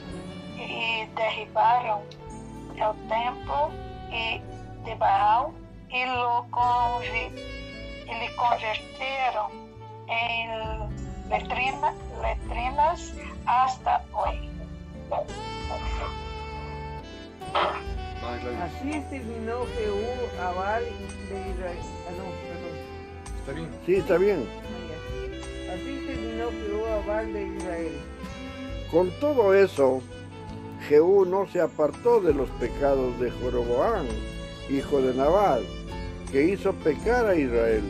e 0.55 1.05
derribaram 1.15 2.01
o 2.71 2.93
templo 3.09 3.71
e 4.11 4.41
de 4.83 4.95
Baal 4.95 5.53
e 5.89 6.05
lo 6.05 6.45
convi, 6.51 7.31
e 8.07 8.19
lhe 8.19 8.29
converteram 8.35 9.51
em 10.07 10.49
letrina, 11.29 11.93
letrinas 12.21 13.13
hasta 13.45 14.01
hoy. 14.13 14.49
Hermana 18.17 18.37
Gladys, 18.39 18.61
Así 18.61 18.89
exterminó 18.91 19.65
Jehú 19.77 20.03
a 20.41 20.51
Baal 20.51 20.83
de 20.83 21.51
Israel. 21.51 21.77
Ah, 22.07 22.11
no, 22.17 22.25
perdón. 22.41 22.75
¿Está 23.39 23.51
bien? 23.53 23.69
Sí, 23.85 23.95
está 23.95 24.17
bien. 24.17 24.47
Así 25.73 26.03
terminó 26.07 26.49
Jehú 26.49 27.33
de 27.33 27.47
Israel. 27.57 27.91
Con 28.91 29.11
todo 29.19 29.53
eso, 29.53 30.01
Jehú 30.87 31.25
no 31.25 31.47
se 31.47 31.59
apartó 31.59 32.21
de 32.21 32.33
los 32.33 32.49
pecados 32.51 33.19
de 33.19 33.31
Joroboán, 33.31 34.07
hijo 34.69 35.01
de 35.01 35.13
Nabat, 35.13 35.61
que 36.31 36.43
hizo 36.43 36.73
pecar 36.73 37.27
a 37.27 37.35
Israel, 37.35 37.83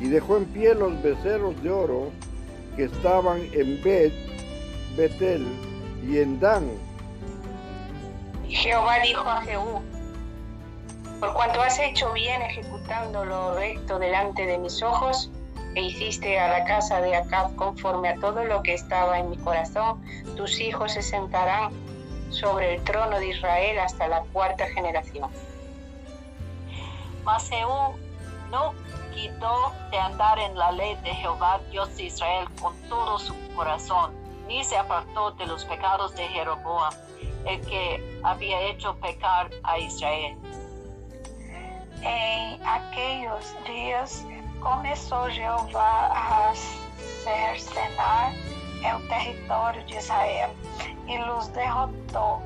y 0.00 0.08
dejó 0.08 0.38
en 0.38 0.46
pie 0.46 0.74
los 0.74 1.02
becerros 1.02 1.60
de 1.62 1.70
oro 1.70 2.10
que 2.76 2.84
estaban 2.84 3.40
en 3.52 3.82
Bet, 3.82 4.12
Betel 4.96 5.46
y 6.06 6.18
en 6.18 6.40
Dan. 6.40 6.70
Y 8.46 8.54
Jehová 8.54 9.00
dijo 9.00 9.28
a 9.28 9.42
Jehú, 9.42 9.82
por 11.20 11.34
cuanto 11.34 11.60
has 11.60 11.78
hecho 11.80 12.12
bien 12.12 12.40
ejecutando 12.42 13.24
lo 13.24 13.56
recto 13.56 13.98
delante 13.98 14.46
de 14.46 14.56
mis 14.58 14.82
ojos, 14.82 15.30
hiciste 15.80 16.38
a 16.38 16.48
la 16.48 16.64
casa 16.64 17.00
de 17.00 17.16
Acab 17.16 17.54
conforme 17.56 18.08
a 18.10 18.14
todo 18.16 18.44
lo 18.44 18.62
que 18.62 18.74
estaba 18.74 19.18
en 19.18 19.30
mi 19.30 19.36
corazón, 19.38 20.02
tus 20.36 20.60
hijos 20.60 20.92
se 20.92 21.02
sentarán 21.02 21.72
sobre 22.30 22.74
el 22.74 22.84
trono 22.84 23.18
de 23.18 23.28
Israel 23.28 23.78
hasta 23.78 24.08
la 24.08 24.22
cuarta 24.32 24.66
generación. 24.66 25.30
Mas 27.24 27.48
Jehú 27.48 27.96
no 28.50 28.74
quitó 29.14 29.72
de 29.90 29.98
andar 29.98 30.38
en 30.38 30.56
la 30.56 30.72
ley 30.72 30.96
de 31.02 31.10
Jehová, 31.10 31.60
Dios 31.70 31.94
de 31.96 32.04
Israel, 32.04 32.48
con 32.60 32.74
todo 32.88 33.18
su 33.18 33.34
corazón, 33.54 34.14
ni 34.46 34.64
se 34.64 34.76
apartó 34.76 35.32
de 35.32 35.46
los 35.46 35.64
pecados 35.64 36.14
de 36.14 36.26
Jeroboam, 36.28 36.94
el 37.46 37.60
que 37.66 38.20
había 38.22 38.60
hecho 38.62 38.96
pecar 38.96 39.50
a 39.64 39.78
Israel. 39.78 40.36
Em 42.02 42.60
aqueles 42.64 43.56
dias 43.66 44.24
começou 44.60 45.30
Jeová 45.30 46.10
a 46.12 46.54
cercenar 46.54 48.32
o 48.96 49.08
território 49.08 49.84
de 49.84 49.96
Israel 49.96 50.54
e 51.06 51.18
los 51.18 51.48
derrotou 51.48 52.42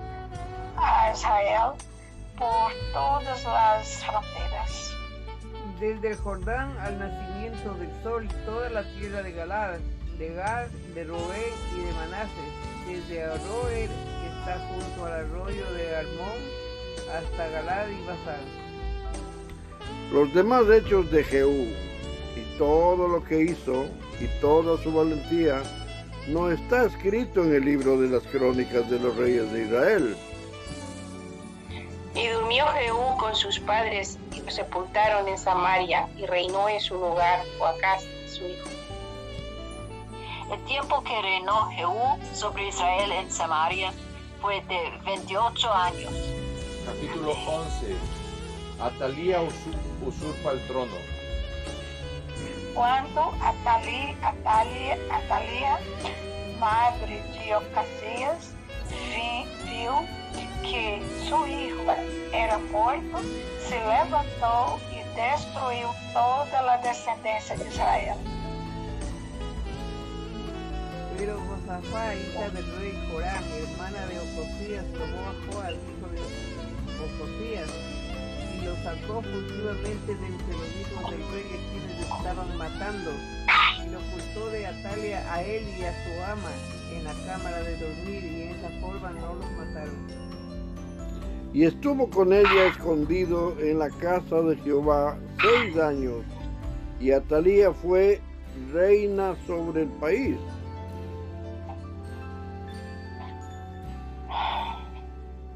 a 0.77 1.13
Israel 1.13 1.77
por 2.37 2.73
todas 2.93 3.47
as 3.47 4.03
fronteiras. 4.05 4.93
Desde 5.79 6.11
el 6.11 6.17
Jordán 6.17 6.77
al 6.79 6.99
nacimiento 6.99 7.75
del 7.75 7.91
sol, 8.03 8.29
toda 8.45 8.71
la 8.71 8.85
tierra 8.95 9.23
de 9.23 9.33
Galad, 9.33 9.79
de 10.19 10.35
Gad, 10.35 10.69
de 10.95 11.05
Robén 11.05 11.53
y 11.77 11.81
de 11.83 11.93
Manases, 11.93 12.53
desde 12.87 13.25
Aroer, 13.25 13.89
que 13.89 14.27
está 14.39 14.59
junto 14.69 15.07
al 15.07 15.13
arroyo 15.13 15.73
de 15.73 15.97
Armón, 15.97 16.39
hasta 17.13 17.49
Galad 17.49 17.89
y 17.89 18.07
Basán. 18.07 18.63
Los 20.13 20.33
demás 20.35 20.65
hechos 20.71 21.11
de 21.11 21.25
Jehú 21.25 21.92
todo 22.59 23.09
lo 23.09 23.25
que 23.25 23.43
hizo 23.43 23.87
y 24.21 24.27
toda 24.41 24.81
su 24.83 24.93
valentía 24.93 25.63
no 26.29 26.51
está 26.51 26.85
escrito 26.87 27.43
en 27.43 27.55
el 27.55 27.65
libro 27.65 27.99
de 28.01 28.09
las 28.09 28.23
crónicas 28.25 28.89
de 28.91 28.99
los 29.01 29.17
reyes 29.17 29.51
de 29.53 29.65
Israel. 29.65 30.17
Y 32.15 32.29
durmió 32.29 32.67
Jehú 32.69 33.17
con 33.19 33.35
sus 33.35 33.59
padres 33.61 34.19
y 34.33 34.41
lo 34.41 34.51
sepultaron 34.51 35.27
en 35.29 35.39
Samaria 35.39 36.09
y 36.17 36.27
reinó 36.27 36.69
en 36.69 36.79
su 36.81 36.95
lugar 36.95 37.41
Joacás, 37.59 38.05
su 38.29 38.45
hijo. 38.47 38.69
El 40.53 40.63
tiempo 40.65 41.03
que 41.03 41.23
reinó 41.23 41.71
Jehú 41.71 42.19
sobre 42.35 42.69
Israel 42.69 43.11
en 43.13 43.31
Samaria 43.33 43.93
fue 44.43 44.57
de 44.69 44.79
28 45.07 45.73
años. 45.73 46.13
Capítulo 46.85 47.33
11. 47.33 47.97
Atalía 48.81 49.41
usu- 49.41 50.07
usurpa 50.07 50.51
el 50.53 50.67
trono. 50.67 50.93
Quando 52.75 53.21
Atali, 53.43 54.17
Atalia, 54.23 54.97
Atalia, 55.11 55.79
madre 56.59 57.21
de 57.33 57.55
Ocasias, 57.55 58.55
vi- 58.89 59.47
viu 59.65 59.93
que 60.63 61.03
seu 61.29 61.47
hijo 61.47 61.85
era 62.33 62.59
morto, 62.59 63.19
se 63.61 63.75
levantou 63.75 64.81
e 64.91 65.03
destruiu 65.15 65.89
toda 66.15 66.73
a 66.73 66.77
descendência 66.79 67.57
de 67.57 67.69
Israel. 67.69 68.17
Pero 71.19 71.39
Josafá, 71.41 72.15
hija 72.15 72.49
del 72.51 72.79
rey 72.79 72.93
Joram, 73.11 73.45
hermana 73.55 74.07
de 74.07 74.19
Ocosías, 74.19 74.85
tomó 74.93 75.29
a 75.29 75.35
Joas, 75.53 75.75
hijo 75.75 76.09
de 76.09 77.05
Ocosías, 77.05 77.71
y 78.63 78.67
lo 78.67 78.77
sacó 78.77 79.23
furtivamente 79.23 80.15
de 80.15 80.27
entre 80.27 80.53
los 80.53 80.77
hijos 80.81 81.11
del 81.11 81.21
rey 81.33 81.47
a 81.47 81.59
quienes 81.71 82.01
estaban 82.01 82.57
matando, 82.57 83.11
y 83.85 83.91
lo 83.91 83.99
ocultó 83.99 84.51
de 84.51 84.67
Atalia 84.67 85.33
a 85.33 85.43
él 85.43 85.65
y 85.79 85.85
a 85.85 85.93
su 86.05 86.23
ama 86.31 86.51
en 86.95 87.05
la 87.05 87.13
cámara 87.27 87.63
de 87.63 87.77
dormir 87.77 88.25
y 88.25 88.43
en 88.43 88.49
esa 88.51 88.69
forma 88.81 89.11
no 89.11 89.35
los 89.35 89.51
mataron. 89.53 90.07
Y 91.53 91.65
estuvo 91.65 92.09
con 92.09 92.33
ella 92.33 92.67
escondido 92.67 93.59
en 93.61 93.79
la 93.79 93.91
casa 93.91 94.41
de 94.41 94.57
Jehová 94.59 95.19
seis 95.41 95.77
años, 95.79 96.23
y 97.01 97.11
Atalía 97.11 97.73
fue 97.73 98.21
reina 98.73 99.35
sobre 99.47 99.83
el 99.83 99.89
país. 99.89 100.37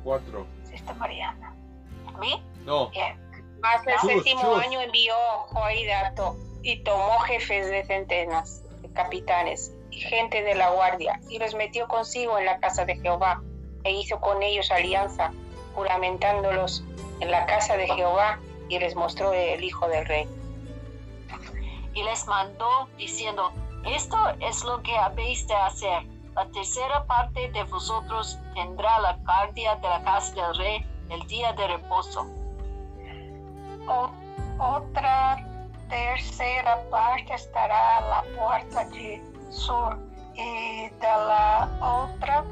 Cuatro. 0.03 0.47
Sister 0.65 0.95
Mariana. 0.97 1.26
No. 2.67 2.91
El 2.93 3.95
Chus, 4.01 4.07
séptimo 4.13 4.41
chus. 4.43 4.63
año 4.65 4.81
envió 4.81 5.15
Joaida 5.53 6.15
to- 6.15 6.37
y 6.63 6.83
tomó 6.83 7.19
jefes 7.21 7.69
de 7.69 7.85
centenas, 7.85 8.63
de 8.83 8.93
capitanes 8.93 9.73
y 9.91 9.99
gente 10.01 10.43
de 10.43 10.55
la 10.55 10.71
guardia, 10.71 11.19
y 11.29 11.39
los 11.39 11.55
metió 11.55 11.89
consigo 11.89 12.39
en 12.39 12.45
la 12.45 12.59
casa 12.61 12.85
de 12.85 12.97
Jehová, 12.99 13.41
e 13.85 13.93
hizo 13.93 14.21
con 14.21 14.43
ellos 14.43 14.71
alianza, 14.71 15.33
juramentándolos 15.75 16.83
en 17.21 17.31
la 17.31 17.47
casa 17.47 17.77
de 17.77 17.87
Jehová, 17.89 18.39
y 18.69 18.79
les 18.79 18.95
mostró 18.95 19.33
el 19.33 19.63
hijo 19.65 19.89
del 19.89 20.05
rey. 20.07 20.29
y 21.95 22.03
les 22.03 22.27
mandó 22.27 22.89
diciendo, 22.99 23.53
esto 23.87 24.19
es 24.41 24.63
lo 24.65 24.83
que 24.83 24.95
habéis 24.99 25.47
de 25.49 25.55
hacer. 25.55 26.03
La 26.35 26.45
tercera 26.51 27.05
parte 27.07 27.49
de 27.53 27.65
vosotros 27.65 28.39
tendrá 28.55 28.99
la 29.01 29.15
guardia 29.25 29.77
de 29.77 29.89
la 29.89 30.03
casa 30.05 30.35
del 30.35 30.55
rey 30.59 30.87
el 31.09 31.27
día 31.27 31.55
de 31.55 31.67
reposo. 31.69 32.27
O- 33.89 34.27
Otra 34.59 35.37
terceira 35.89 36.77
parte 36.91 37.31
estará 37.35 37.99
à 38.19 38.23
porta 38.35 38.85
de 38.87 39.21
sur 39.51 39.99
e 40.35 40.91
da 40.99 41.69
outra 41.81 42.43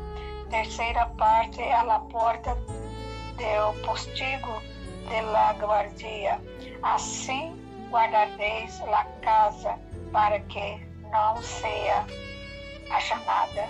terceira 0.51 1.07
parte 1.19 1.63
à 1.63 1.99
porta 1.99 2.55
do 2.55 3.87
postigo 3.87 4.63
de 5.09 5.21
la 5.33 5.53
guardia. 5.55 6.39
Assim 6.83 7.57
guardareis 7.91 8.83
a 8.83 9.05
casa 9.23 9.79
para 10.13 10.39
que 10.41 10.87
não 11.11 11.43
seja 11.43 12.05
achanada. 12.91 13.69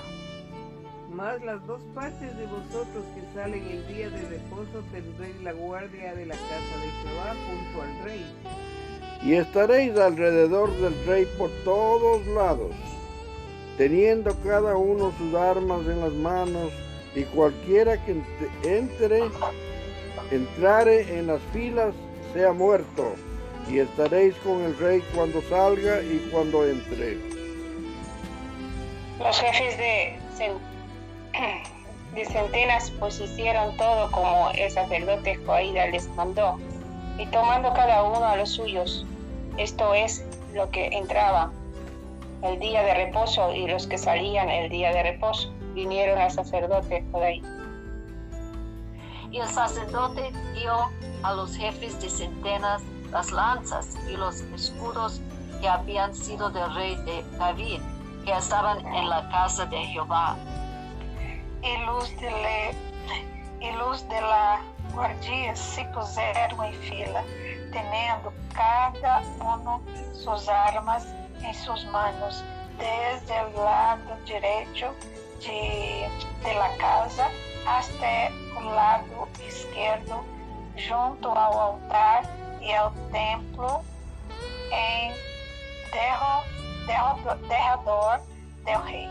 Más 1.14 1.40
las 1.44 1.64
dos 1.66 1.80
partes 1.94 2.36
de 2.36 2.46
vosotros 2.46 3.04
que 3.14 3.22
salen 3.38 3.64
el 3.68 3.86
día 3.86 4.10
de 4.10 4.20
reposo 4.28 4.82
tendréis 4.90 5.40
la 5.42 5.52
guardia 5.52 6.12
de 6.14 6.26
la 6.26 6.34
casa 6.34 6.76
de 6.82 6.90
Jehová 7.08 7.34
junto 7.46 7.82
al 7.82 8.04
rey. 8.04 8.26
Y 9.22 9.34
estaréis 9.34 9.96
alrededor 9.96 10.72
del 10.78 11.06
rey 11.06 11.26
por 11.38 11.50
todos 11.62 12.26
lados, 12.26 12.72
teniendo 13.78 14.34
cada 14.42 14.76
uno 14.76 15.12
sus 15.16 15.34
armas 15.34 15.82
en 15.86 16.00
las 16.00 16.12
manos, 16.14 16.72
y 17.14 17.22
cualquiera 17.22 18.04
que 18.04 18.16
ent- 18.16 18.64
entre, 18.64 19.22
entrare 20.32 21.16
en 21.16 21.28
las 21.28 21.40
filas, 21.52 21.94
sea 22.32 22.52
muerto, 22.52 23.14
y 23.70 23.78
estaréis 23.78 24.34
con 24.36 24.60
el 24.62 24.76
rey 24.78 25.00
cuando 25.14 25.40
salga 25.42 26.02
y 26.02 26.28
cuando 26.32 26.66
entre. 26.66 27.18
Los 29.20 29.40
jefes 29.40 29.78
de, 29.78 30.18
centenas 32.32 32.90
pues 32.98 33.20
hicieron 33.20 33.76
todo 33.76 34.10
como 34.12 34.50
el 34.50 34.70
sacerdote 34.70 35.36
Joaida 35.44 35.86
les 35.86 36.08
mandó, 36.10 36.58
y 37.18 37.26
tomando 37.26 37.72
cada 37.74 38.02
uno 38.02 38.24
a 38.24 38.36
los 38.36 38.50
suyos, 38.50 39.04
esto 39.56 39.94
es 39.94 40.24
lo 40.52 40.70
que 40.70 40.86
entraba 40.86 41.50
el 42.42 42.58
día 42.58 42.82
de 42.82 42.94
reposo 42.94 43.54
y 43.54 43.66
los 43.66 43.86
que 43.86 43.98
salían 43.98 44.48
el 44.48 44.68
día 44.68 44.92
de 44.92 45.02
reposo, 45.02 45.50
vinieron 45.74 46.18
al 46.18 46.30
sacerdote 46.30 47.04
Joaida. 47.10 47.48
Y 49.30 49.40
el 49.40 49.48
sacerdote 49.48 50.30
dio 50.54 50.74
a 51.22 51.34
los 51.34 51.56
jefes 51.56 52.00
de 52.00 52.08
centenas 52.08 52.82
las 53.10 53.30
lanzas 53.32 53.96
y 54.10 54.16
los 54.16 54.40
escudos 54.40 55.20
que 55.60 55.68
habían 55.68 56.14
sido 56.14 56.50
del 56.50 56.72
rey 56.74 56.96
de 57.04 57.24
David, 57.38 57.80
que 58.24 58.32
estaban 58.32 58.84
en 58.86 59.08
la 59.08 59.28
casa 59.30 59.64
de 59.66 59.78
Jehová. 59.78 60.36
E 61.64 61.76
luz 61.86 62.08
de, 62.18 62.28
le, 62.28 62.74
e 63.60 63.72
luz 63.72 64.02
de 64.02 64.20
la 64.20 64.60
guardia 64.92 65.56
se 65.56 65.82
puseram 65.86 66.62
em 66.62 66.72
fila, 66.74 67.24
tendo 67.72 68.32
cada 68.54 69.22
uno 69.40 69.82
suas 70.12 70.48
armas 70.48 71.06
em 71.42 71.54
suas 71.54 71.82
manos, 71.84 72.44
desde 72.76 73.32
o 73.32 73.62
lado 73.62 74.24
direito 74.24 74.94
de, 75.40 76.06
de 76.42 76.54
la 76.54 76.68
casa 76.76 77.30
até 77.66 78.30
o 78.56 78.60
lado 78.60 79.28
esquerdo, 79.46 80.22
junto 80.76 81.28
ao 81.28 81.58
altar 81.58 82.24
e 82.60 82.74
ao 82.74 82.90
templo, 83.10 83.82
em 84.70 85.12
derro, 85.90 86.44
derro, 86.86 87.38
derredor 87.48 88.20
del 88.64 88.80
rei. 88.82 89.08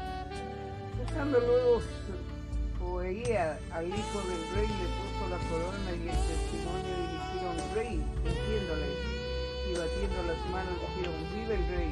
Joía 2.93 3.57
al 3.71 3.87
hijo 3.87 4.19
del 4.21 4.43
rey 4.53 4.67
le 4.67 4.87
puso 4.93 5.27
la 5.27 5.39
corona 5.49 5.89
y 5.89 6.09
el 6.09 6.19
testimonio 6.29 6.93
y 6.93 7.05
le 7.09 7.15
hicieron 7.17 7.57
rey, 7.73 7.95
ungiéndole 8.23 8.87
y 9.67 9.73
batiendo 9.73 10.19
las 10.27 10.37
manos 10.51 10.75
dijeron, 10.79 11.15
vive 11.33 11.55
el 11.55 11.65
rey. 11.75 11.91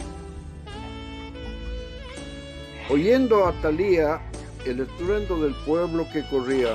Oyendo 2.88 3.48
Atalía 3.48 4.22
el 4.68 4.82
estruendo 4.82 5.42
del 5.42 5.56
pueblo 5.66 6.08
que 6.14 6.24
corría, 6.28 6.74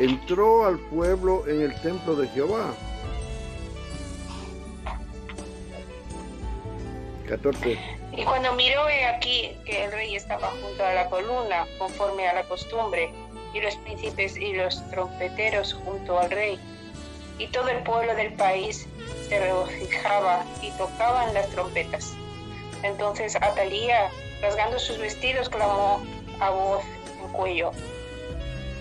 entró 0.00 0.66
al 0.66 0.80
pueblo 0.90 1.46
en 1.46 1.62
el 1.62 1.80
templo 1.80 2.16
de 2.16 2.26
Jehová. 2.30 2.74
14. 7.28 7.78
Y 8.16 8.24
cuando 8.24 8.52
miró 8.54 8.88
he 8.88 9.04
aquí 9.04 9.56
que 9.64 9.84
el 9.84 9.92
rey 9.92 10.16
estaba 10.16 10.48
junto 10.60 10.84
a 10.84 10.92
la 10.92 11.08
columna, 11.08 11.66
conforme 11.78 12.26
a 12.26 12.34
la 12.34 12.42
costumbre, 12.48 13.12
y 13.58 13.60
los 13.60 13.76
príncipes 13.76 14.36
y 14.36 14.52
los 14.54 14.88
trompeteros 14.90 15.74
junto 15.84 16.18
al 16.18 16.30
rey, 16.30 16.58
y 17.38 17.46
todo 17.48 17.68
el 17.68 17.82
pueblo 17.82 18.14
del 18.14 18.32
país 18.34 18.86
se 19.28 19.38
regocijaba 19.38 20.44
y 20.62 20.70
tocaban 20.72 21.34
las 21.34 21.48
trompetas. 21.50 22.14
Entonces 22.82 23.36
Atalía, 23.36 24.10
rasgando 24.40 24.78
sus 24.78 24.98
vestidos, 24.98 25.48
clamó 25.48 26.02
a 26.40 26.50
voz 26.50 26.84
en 27.20 27.28
cuello, 27.32 27.72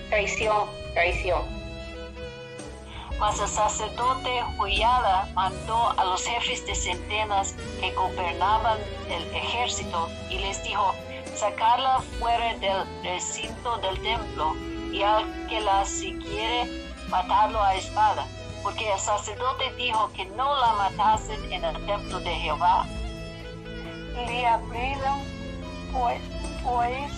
traición, 0.09 0.69
traición. 0.93 1.41
Mas 3.19 3.39
el 3.39 3.47
sacerdote 3.47 4.29
Joiada 4.57 5.27
mandó 5.33 5.89
a 5.97 6.05
los 6.05 6.23
jefes 6.23 6.65
de 6.67 6.75
centenas 6.75 7.55
que 7.79 7.91
gobernaban 7.93 8.77
el 9.09 9.35
ejército 9.35 10.07
y 10.29 10.37
les 10.37 10.63
dijo, 10.63 10.93
sacarla 11.37 12.01
fuera 12.19 12.53
del 12.55 12.83
recinto 13.03 13.77
del 13.77 14.01
templo 14.01 14.55
y 14.91 15.03
al 15.03 15.23
que 15.47 15.61
la 15.61 15.85
siguiere 15.85 16.67
matarlo 17.09 17.61
a 17.61 17.75
espada, 17.75 18.25
porque 18.63 18.91
el 18.91 18.99
sacerdote 18.99 19.71
dijo 19.75 20.09
que 20.13 20.25
no 20.25 20.55
la 20.59 20.73
matasen 20.73 21.51
en 21.51 21.63
el 21.63 21.85
templo 21.85 22.19
de 22.19 22.33
Jehová. 22.35 22.85
lhe 24.25 24.47
abriram, 24.47 25.21
pois, 25.93 26.19
pois 26.63 27.11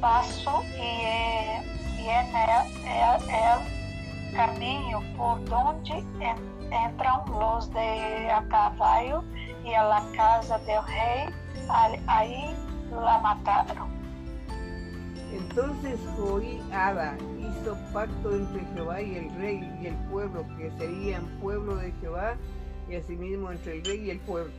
passo 0.00 0.62
e 0.74 1.04
é, 1.06 1.62
e 2.00 2.08
é, 2.08 2.22
ne- 2.32 2.90
é, 2.90 3.18
é 3.30 4.36
caminho 4.36 5.00
por 5.16 5.38
donde 5.44 5.92
en- 6.20 6.72
entram 6.72 7.24
los 7.28 7.70
de 7.70 8.28
a 8.30 8.42
cavallo 8.50 9.22
e 9.64 9.74
a 9.76 9.82
la 9.84 10.00
casa 10.16 10.58
del 10.66 10.82
rei, 10.82 11.28
al- 11.68 12.00
aí 12.08 12.56
la 13.00 13.20
mataram. 13.20 13.88
Entonces 15.32 15.98
Joiada 16.16 17.16
hizo 17.38 17.76
pacto 17.92 18.34
entre 18.34 18.64
Jehová 18.74 19.02
y 19.02 19.16
el 19.16 19.30
rey 19.36 19.78
y 19.82 19.86
el 19.86 19.96
pueblo, 20.10 20.44
que 20.56 20.70
serían 20.78 21.26
pueblo 21.40 21.76
de 21.76 21.92
Jehová, 22.00 22.36
y 22.88 22.94
asimismo 22.94 23.50
entre 23.50 23.78
el 23.78 23.84
rey 23.84 24.06
y 24.06 24.10
el 24.10 24.20
pueblo. 24.20 24.52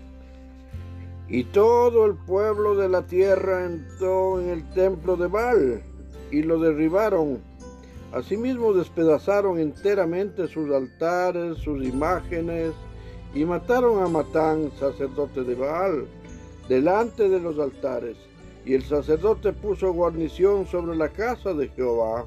Y 1.30 1.44
todo 1.46 2.06
el 2.06 2.16
pueblo 2.16 2.76
de 2.76 2.90
la 2.90 3.02
tierra 3.02 3.66
entró 3.66 4.40
en 4.40 4.50
el 4.50 4.70
templo 4.72 5.18
de 5.18 5.28
Baal 5.28 5.84
y 6.32 6.42
lo 6.42 6.60
derribaron. 6.60 7.40
Asimismo 8.14 8.74
despedazaron 8.74 9.60
enteramente 9.60 10.48
sus 10.48 10.72
altares, 10.72 11.58
sus 11.58 11.84
imágenes, 11.86 12.74
y 13.34 13.44
mataron 13.44 14.02
a 14.02 14.08
Matán, 14.08 14.72
sacerdote 14.80 15.44
de 15.44 15.56
Baal, 15.56 16.08
delante 16.70 17.28
de 17.28 17.40
los 17.40 17.60
altares. 17.60 18.18
Y 18.68 18.74
el 18.74 18.84
sacerdote 18.84 19.54
puso 19.54 19.94
guarnición 19.94 20.68
sobre 20.68 20.98
la 20.98 21.08
casa 21.08 21.54
de 21.54 21.70
Jehová. 21.70 22.26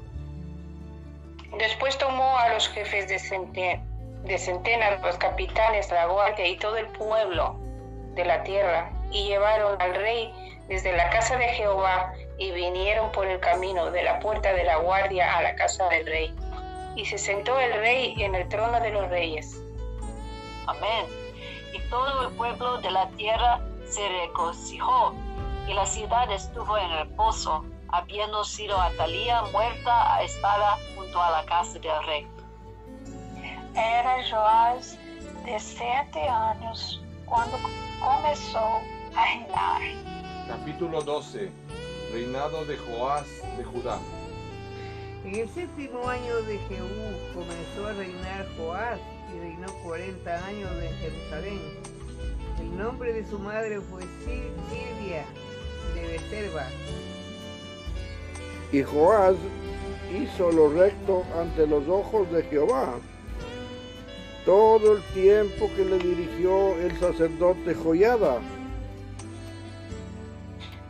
Después 1.59 1.95
tomó 1.99 2.35
a 2.39 2.51
los 2.55 2.67
jefes 2.69 3.07
de, 3.09 3.19
cente- 3.19 3.79
de 4.23 4.37
centenas, 4.39 4.99
los 5.03 5.17
capitanes, 5.17 5.91
la 5.91 6.07
guardia 6.07 6.47
y 6.47 6.57
todo 6.57 6.77
el 6.77 6.87
pueblo 6.87 7.57
de 8.15 8.25
la 8.25 8.41
tierra, 8.41 8.91
y 9.11 9.27
llevaron 9.27 9.79
al 9.79 9.93
rey 9.93 10.33
desde 10.67 10.97
la 10.97 11.11
casa 11.11 11.37
de 11.37 11.47
Jehová 11.49 12.11
y 12.39 12.49
vinieron 12.51 13.11
por 13.11 13.27
el 13.27 13.39
camino 13.39 13.91
de 13.91 14.01
la 14.01 14.19
puerta 14.19 14.51
de 14.51 14.63
la 14.63 14.77
guardia 14.77 15.37
a 15.37 15.43
la 15.43 15.53
casa 15.55 15.87
del 15.89 16.07
rey. 16.07 16.33
Y 16.95 17.05
se 17.05 17.19
sentó 17.19 17.59
el 17.59 17.71
rey 17.73 18.15
en 18.17 18.33
el 18.33 18.49
trono 18.49 18.79
de 18.79 18.89
los 18.89 19.07
reyes. 19.09 19.61
Amén. 20.65 21.05
Y 21.71 21.79
todo 21.91 22.29
el 22.29 22.35
pueblo 22.35 22.79
de 22.81 22.89
la 22.89 23.07
tierra 23.09 23.61
se 23.85 24.01
regocijó 24.07 25.13
y 25.71 25.73
la 25.73 25.85
ciudad 25.85 26.29
estuvo 26.29 26.77
en 26.77 26.91
reposo, 26.91 27.63
habiendo 27.89 28.43
sido 28.43 28.77
Atalía 28.79 29.41
muerta 29.53 30.15
a 30.15 30.23
espada 30.23 30.77
junto 30.97 31.21
a 31.21 31.31
la 31.31 31.45
casa 31.45 31.79
del 31.79 32.05
rey. 32.05 32.27
Era 33.73 34.17
Joás 34.29 34.97
de 35.45 35.57
siete 35.59 36.27
años 36.27 37.01
cuando 37.25 37.57
comenzó 38.01 38.59
a 39.15 39.25
reinar. 39.25 39.81
Capítulo 40.47 41.01
12. 41.01 41.49
Reinado 42.11 42.65
de 42.65 42.77
Joás 42.77 43.25
de 43.57 43.63
Judá. 43.63 43.97
En 45.23 45.35
el 45.35 45.49
séptimo 45.49 46.05
año 46.09 46.35
de 46.43 46.57
Jehú 46.67 47.17
comenzó 47.33 47.87
a 47.87 47.93
reinar 47.93 48.45
Joás 48.57 48.99
y 49.33 49.39
reinó 49.39 49.71
40 49.85 50.45
años 50.47 50.69
en 50.83 50.97
Jerusalén. 50.97 51.61
El 52.59 52.77
nombre 52.77 53.13
de 53.13 53.25
su 53.25 53.39
madre 53.39 53.79
fue 53.79 54.01
Sil- 54.27 54.51
Silvia 54.69 55.25
de 55.93 56.07
Becerba. 56.07 56.67
Y 58.71 58.83
Joás 58.83 59.35
hizo 60.13 60.51
lo 60.51 60.69
recto 60.69 61.23
ante 61.39 61.67
los 61.67 61.87
ojos 61.87 62.31
de 62.31 62.43
Jehová 62.43 62.95
todo 64.45 64.93
el 64.93 65.03
tiempo 65.13 65.69
que 65.75 65.85
le 65.85 65.97
dirigió 65.99 66.75
el 66.79 66.97
sacerdote 66.99 67.75
Joyada. 67.75 68.39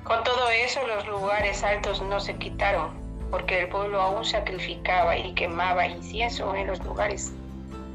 Con 0.04 0.24
todo 0.24 0.50
eso 0.50 0.80
los 0.88 1.08
lugares 1.08 1.64
altos 1.64 2.02
no 2.02 2.20
se 2.20 2.36
quitaron, 2.36 2.92
porque 3.30 3.62
el 3.62 3.70
pueblo 3.70 4.02
aún 4.02 4.26
sacrificaba 4.26 5.18
y 5.18 5.34
quemaba 5.34 5.86
incienso 5.88 6.56
en 6.56 6.68
los 6.68 6.84
lugares 6.84 7.34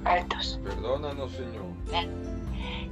altos. 0.05 0.61
Perdónanos, 0.63 1.33
Señor. 1.33 1.65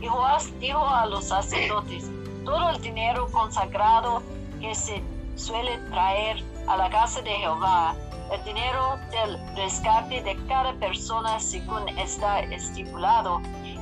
Y 0.01 0.07
Joás 0.07 0.53
dijo 0.59 0.87
a 0.87 1.07
los 1.07 1.25
sacerdotes, 1.25 2.11
todo 2.45 2.71
el 2.71 2.81
dinero 2.81 3.27
consagrado 3.33 4.23
que 4.61 4.75
se 4.75 5.03
suele 5.37 5.79
traer 5.91 6.43
a 6.69 6.77
la 6.77 6.91
casa 6.91 7.21
de 7.23 7.31
Jehová, 7.31 7.95
el 8.33 8.45
dinero 8.45 8.99
del 9.11 9.57
rescate 9.57 10.23
de 10.23 10.37
cada 10.47 10.73
persona 10.75 11.41
según 11.41 11.89
está 11.99 12.41
estipulado, 12.41 13.41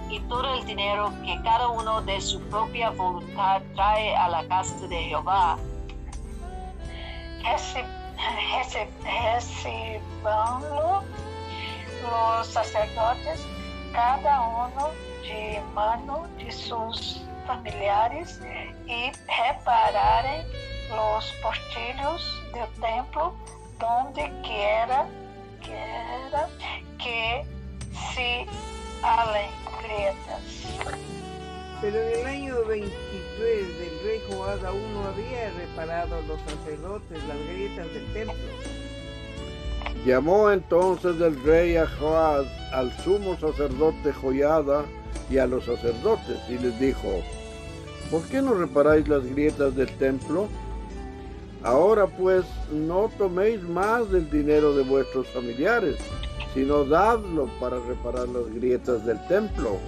y 0.08 0.20
todo 0.28 0.54
el 0.54 0.64
dinero 0.66 1.12
que 1.24 1.40
cada 1.42 1.68
uno 1.68 2.02
de 2.02 2.20
su 2.20 2.40
propia 2.48 2.90
voluntad 2.90 3.62
trae 3.74 4.14
a 4.14 4.28
la 4.28 4.46
casa 4.48 4.86
de 4.86 5.04
Jehová, 5.04 5.58
Recebam-lo 9.04 11.02
los 12.02 12.46
sacerdotes, 12.46 13.46
cada 13.92 14.40
uno 14.40 14.90
de 15.22 15.62
mano 15.74 16.26
de 16.38 16.52
sus 16.52 17.22
familiares, 17.46 18.40
y 18.86 19.10
repararem 19.26 20.46
los 20.90 21.32
portillos 21.42 22.42
del 22.52 22.68
templo 22.80 23.34
donde 23.78 24.30
quiera, 24.42 25.06
quiera 25.62 26.48
que 26.98 27.44
se 28.14 28.46
halen 29.02 29.50
grietas. 29.82 30.96
Pero 31.80 32.00
en 32.00 32.20
el 32.20 32.26
año 32.26 32.64
23 32.66 33.78
del 33.78 34.04
rey 34.04 34.22
Joás 34.30 34.62
aún 34.62 34.94
no 34.94 35.08
había 35.08 35.50
reparado 35.50 36.16
a 36.16 36.20
los 36.20 36.40
sacerdotes 36.42 37.24
las 37.24 37.38
grietas 37.48 37.92
del 37.92 38.12
templo. 38.12 38.52
Llamó 40.06 40.50
entonces 40.50 41.20
el 41.20 41.42
rey 41.42 41.76
a 41.76 41.86
Joás 41.86 42.46
al 42.72 42.92
sumo 42.98 43.36
sacerdote 43.36 44.12
Joyada 44.12 44.84
y 45.30 45.38
a 45.38 45.46
los 45.46 45.64
sacerdotes 45.64 46.38
y 46.48 46.58
les 46.58 46.78
dijo, 46.78 47.22
¿por 48.10 48.22
qué 48.28 48.42
no 48.42 48.54
reparáis 48.54 49.08
las 49.08 49.24
grietas 49.24 49.74
del 49.74 49.90
templo? 49.98 50.48
Ahora 51.64 52.06
pues 52.06 52.44
no 52.70 53.10
toméis 53.16 53.62
más 53.62 54.10
del 54.10 54.28
dinero 54.30 54.74
de 54.74 54.82
vuestros 54.82 55.28
familiares, 55.28 55.96
sino 56.54 56.84
dadlo 56.84 57.46
para 57.60 57.78
reparar 57.78 58.28
las 58.28 58.52
grietas 58.54 59.06
del 59.06 59.24
templo. 59.28 59.78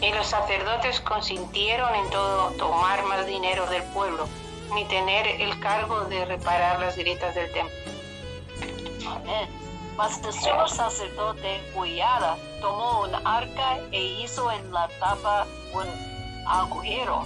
Y 0.00 0.12
los 0.12 0.26
sacerdotes 0.26 1.00
consintieron 1.00 1.94
en 1.94 2.10
todo 2.10 2.50
tomar 2.52 3.04
más 3.04 3.26
dinero 3.26 3.66
del 3.66 3.82
pueblo, 3.94 4.26
ni 4.74 4.84
tener 4.86 5.26
el 5.40 5.58
cargo 5.60 6.04
de 6.04 6.24
reparar 6.24 6.80
las 6.80 6.96
grietas 6.96 7.34
del 7.34 7.52
templo. 7.52 7.74
Amén. 9.08 9.67
Mas 9.98 10.22
el 10.24 10.32
sumo 10.32 10.68
sacerdote 10.68 11.60
Joiada 11.74 12.36
tomó 12.60 13.00
un 13.02 13.14
arca 13.26 13.78
e 13.90 14.00
hizo 14.22 14.50
en 14.52 14.72
la 14.72 14.86
tapa 15.00 15.44
un 15.74 15.88
agujero 16.46 17.24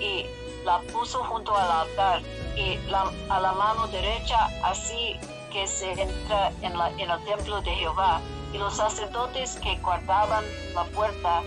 y 0.00 0.24
la 0.64 0.80
puso 0.92 1.22
junto 1.24 1.54
al 1.54 1.70
altar 1.70 2.22
y 2.56 2.78
la- 2.88 3.12
a 3.28 3.38
la 3.40 3.52
mano 3.52 3.86
derecha 3.88 4.48
así 4.64 5.20
que 5.52 5.66
se 5.66 5.92
entra 5.92 6.50
en, 6.62 6.72
en 6.98 7.10
el 7.10 7.24
templo 7.26 7.60
de 7.60 7.72
Jehová. 7.74 8.20
Y 8.52 8.58
los 8.58 8.74
sacerdotes 8.76 9.56
que 9.62 9.76
guardaban 9.80 10.44
la 10.74 10.84
puerta 10.84 11.42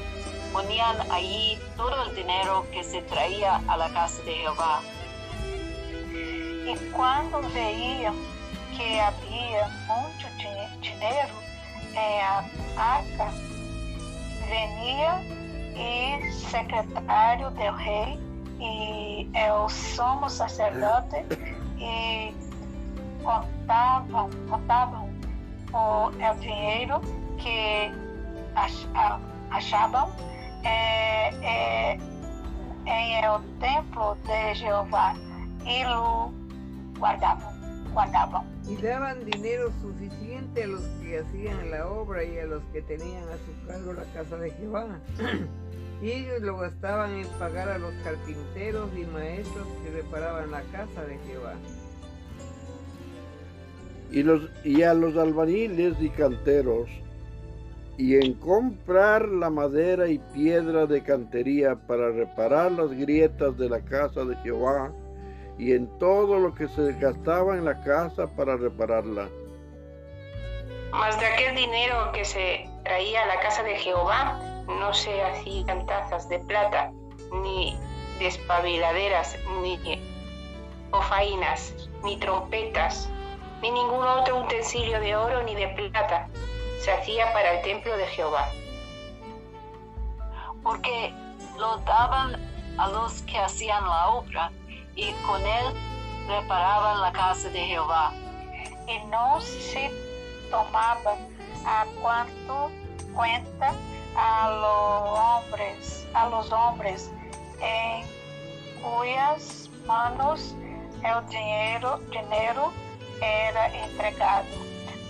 ponían 0.54 0.96
allí 1.12 1.58
todo 1.78 2.04
el 2.04 2.16
dinero 2.16 2.66
que 2.72 2.84
se 2.84 3.02
traía 3.04 3.60
a 3.68 3.76
la 3.76 3.90
casa 3.90 4.22
de 4.24 4.36
Jehová. 4.36 4.82
E 6.70 6.76
quando 6.96 7.42
veíam 7.50 8.16
que 8.78 9.00
havia 9.02 9.68
muito 9.88 10.29
di- 10.82 10.90
dinheiro 10.90 11.34
em 11.94 12.22
a 12.22 12.44
arca, 12.78 13.32
venia 14.48 15.20
e 15.76 16.32
secretário 16.32 17.50
do 17.52 17.72
rei 17.76 18.20
e 18.60 19.30
o 19.52 19.70
sumo 19.70 20.30
sacerdote 20.30 21.26
e 21.78 22.34
contavam, 23.24 24.30
contavam 24.50 25.10
o, 25.74 26.08
o 26.08 26.40
dinheiro 26.40 27.00
que 27.38 27.92
achavam 29.52 30.12
é, 30.64 31.30
é, 31.44 31.98
em 32.86 33.28
o 33.30 33.40
templo 33.60 34.18
de 34.26 34.56
Jeová. 34.56 35.16
E 35.66 35.86
o 35.86 36.34
guardavam, 36.98 37.54
Y 38.68 38.76
daban 38.82 39.26
dinero 39.26 39.72
suficiente 39.82 40.64
a 40.64 40.68
los 40.68 40.82
que 41.02 41.20
hacían 41.20 41.72
la 41.72 41.88
obra 41.88 42.24
y 42.24 42.38
a 42.38 42.46
los 42.46 42.64
que 42.72 42.82
tenían 42.82 43.24
a 43.24 43.38
su 43.38 43.68
cargo 43.68 43.94
la 43.94 44.04
casa 44.14 44.38
de 44.38 44.52
Jehová. 44.52 45.00
y 46.02 46.12
ellos 46.12 46.42
lo 46.42 46.58
gastaban 46.58 47.12
en 47.16 47.28
pagar 47.40 47.70
a 47.70 47.78
los 47.78 47.94
carpinteros 48.04 48.90
y 48.96 49.06
maestros 49.06 49.68
que 49.84 49.92
reparaban 49.92 50.52
la 50.52 50.62
casa 50.72 51.04
de 51.06 51.18
Jehová. 51.28 51.56
y, 54.12 54.24
los, 54.24 54.50
y 54.64 54.84
a 54.84 54.94
los 54.94 55.16
albañiles 55.18 55.96
y 56.00 56.10
canteros, 56.10 56.90
y 57.98 58.16
en 58.16 58.34
comprar 58.36 59.28
la 59.28 59.50
madera 59.50 60.08
y 60.08 60.20
piedra 60.34 60.86
de 60.86 61.04
cantería 61.04 61.76
para 61.76 62.12
reparar 62.12 62.72
las 62.72 62.92
grietas 62.92 63.58
de 63.58 63.70
la 63.70 63.82
casa 63.82 64.24
de 64.24 64.36
Jehová, 64.38 64.92
y 65.60 65.74
en 65.74 65.88
todo 66.00 66.40
lo 66.40 66.56
que 66.56 66.70
se 66.70 66.94
gastaba 66.94 67.56
en 67.56 67.66
la 67.66 67.80
casa 67.84 68.28
para 68.28 68.56
repararla. 68.56 69.28
Mas 70.92 71.20
de 71.20 71.26
aquel 71.26 71.56
dinero 71.56 72.12
que 72.14 72.24
se 72.24 72.68
traía 72.84 73.24
a 73.24 73.28
la 73.28 73.40
casa 73.42 73.62
de 73.64 73.76
Jehová 73.76 74.40
no 74.68 74.94
se 74.94 75.22
hacían 75.22 75.86
tazas 75.86 76.30
de 76.30 76.40
plata, 76.40 76.92
ni 77.44 77.78
despabiladeras, 78.20 79.38
ni 79.62 79.78
ofainas, 80.92 81.74
ni 82.04 82.18
trompetas, 82.18 83.10
ni 83.62 83.70
ningún 83.70 84.08
otro 84.08 84.42
utensilio 84.42 85.00
de 85.02 85.16
oro 85.16 85.44
ni 85.44 85.56
de 85.56 85.68
plata. 85.68 86.28
Se 86.80 86.92
hacía 86.92 87.32
para 87.34 87.58
el 87.58 87.62
templo 87.64 87.96
de 87.98 88.08
Jehová. 88.08 88.50
porque 90.64 91.14
lo 91.58 91.78
daban 91.80 92.36
a 92.78 92.90
los 92.90 93.22
que 93.24 93.38
hacían 93.38 93.84
la 93.84 94.08
obra 94.10 94.52
y 94.96 95.12
con 95.26 95.46
él 95.46 95.74
reparaban 96.28 97.02
la 97.02 97.12
casa 97.12 97.50
de 97.50 97.60
Jehová. 97.66 98.14
E 98.88 99.00
não 99.06 99.40
se 99.40 99.92
tomava 100.50 101.18
a 101.66 101.86
quanto 102.02 102.72
cuenta 103.14 103.74
a 104.16 104.50
los 104.50 105.20
hombres, 105.20 106.08
a 106.14 106.26
los 106.26 106.52
hombres 106.52 107.12
em 107.62 108.04
cuyas 108.82 109.70
manos 109.86 110.56
o 111.04 111.22
dinheiro, 111.30 112.00
dinheiro 112.10 112.74
era 113.22 113.68
entregado, 113.86 114.48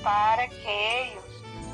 para 0.03 0.47
que 0.47 0.67
eles 0.67 1.23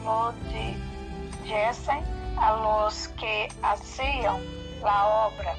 lo 0.04 0.34
dissessem 0.52 2.04
a 2.38 2.52
los 2.52 3.08
que 3.18 3.48
hacían 3.64 4.42
la 4.82 5.28
obra, 5.28 5.56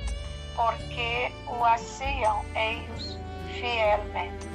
porque 0.56 1.30
o 1.46 1.64
hacían 1.64 2.36
ellos 2.56 3.18
fielmente. 3.52 4.46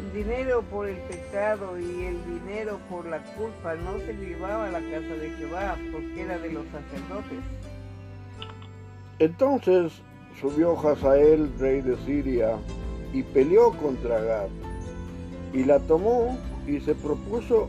El 0.00 0.12
dinero 0.24 0.62
por 0.62 0.88
el 0.88 0.96
pecado 0.96 1.78
y 1.78 2.06
el 2.06 2.24
dinero 2.24 2.78
por 2.88 3.06
la 3.06 3.18
culpa 3.34 3.74
no 3.74 3.98
se 3.98 4.12
llevaba 4.14 4.66
a 4.66 4.70
la 4.70 4.80
casa 4.80 5.14
de 5.14 5.30
Jehová 5.38 5.76
porque 5.92 6.22
era 6.22 6.38
de 6.38 6.52
los 6.52 6.64
sacerdotes. 6.66 7.38
Entonces 9.18 9.92
subió 10.40 10.78
Hazael, 10.78 11.52
rey 11.58 11.80
de 11.82 11.96
Siria, 12.04 12.56
y 13.12 13.22
peleó 13.22 13.72
contra 13.72 14.20
Gad, 14.20 14.48
y 15.52 15.64
la 15.64 15.78
tomó 15.80 16.38
y 16.66 16.80
se 16.80 16.94
propuso 16.94 17.68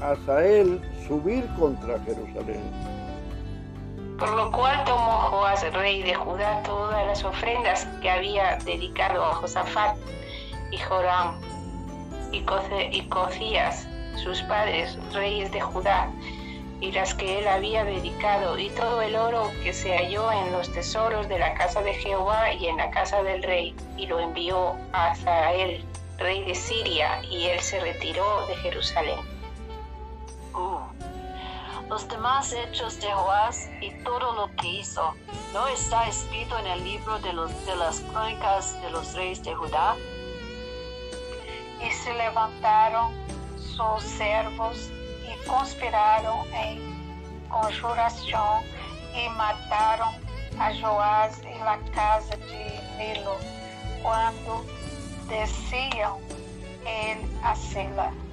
a 0.00 0.12
Hazael 0.12 0.80
subir 1.06 1.46
contra 1.58 2.00
Jerusalén. 2.00 2.95
Por 4.18 4.30
lo 4.30 4.50
cual 4.50 4.82
tomó 4.84 5.18
Joás, 5.30 5.62
rey 5.74 6.02
de 6.02 6.14
Judá, 6.14 6.62
todas 6.62 7.06
las 7.06 7.22
ofrendas 7.24 7.86
que 8.00 8.10
había 8.10 8.56
dedicado 8.64 9.22
a 9.24 9.34
Josafat 9.34 9.96
y 10.70 10.78
Joram 10.78 11.38
y, 12.32 12.40
Coce- 12.44 12.88
y 12.92 13.06
Cocías, 13.08 13.86
sus 14.16 14.40
padres, 14.44 14.98
reyes 15.12 15.52
de 15.52 15.60
Judá, 15.60 16.10
y 16.80 16.92
las 16.92 17.14
que 17.14 17.38
él 17.40 17.48
había 17.48 17.84
dedicado, 17.84 18.58
y 18.58 18.70
todo 18.70 19.02
el 19.02 19.16
oro 19.16 19.50
que 19.62 19.72
se 19.72 19.96
halló 19.96 20.32
en 20.32 20.52
los 20.52 20.72
tesoros 20.72 21.28
de 21.28 21.38
la 21.38 21.54
casa 21.54 21.82
de 21.82 21.92
Jehová 21.94 22.52
y 22.52 22.66
en 22.68 22.78
la 22.78 22.90
casa 22.90 23.22
del 23.22 23.42
rey, 23.42 23.74
y 23.98 24.06
lo 24.06 24.18
envió 24.18 24.76
a 24.92 25.12
Azael, 25.12 25.84
rey 26.18 26.42
de 26.44 26.54
Siria, 26.54 27.22
y 27.30 27.46
él 27.46 27.60
se 27.60 27.80
retiró 27.80 28.46
de 28.46 28.56
Jerusalén. 28.56 29.35
Los 31.96 32.08
demás 32.08 32.52
hechos 32.52 33.00
de 33.00 33.10
Joás 33.10 33.70
y 33.80 33.90
todo 34.04 34.34
lo 34.34 34.54
que 34.56 34.68
hizo, 34.68 35.14
¿no 35.54 35.66
está 35.68 36.06
escrito 36.06 36.58
en 36.58 36.66
el 36.66 36.84
libro 36.84 37.18
de, 37.20 37.32
los, 37.32 37.50
de 37.64 37.74
las 37.74 38.00
crónicas 38.00 38.78
de 38.82 38.90
los 38.90 39.14
reyes 39.14 39.42
de 39.42 39.54
Judá? 39.54 39.96
E 41.80 41.90
se 41.90 42.12
levantaram 42.12 43.14
sus 43.56 44.02
servos 44.02 44.90
e 45.26 45.48
conspiraram 45.48 46.44
em 46.52 47.48
conjuração 47.48 48.62
e 49.14 49.30
mataram 49.30 50.14
a 50.58 50.74
Joás 50.74 51.42
em 51.44 51.58
la 51.60 51.78
casa 51.94 52.36
de 52.36 52.98
Milo, 52.98 53.38
quando 54.02 54.66
desciam 55.28 56.20
ele 56.84 57.26
a. 57.42 58.25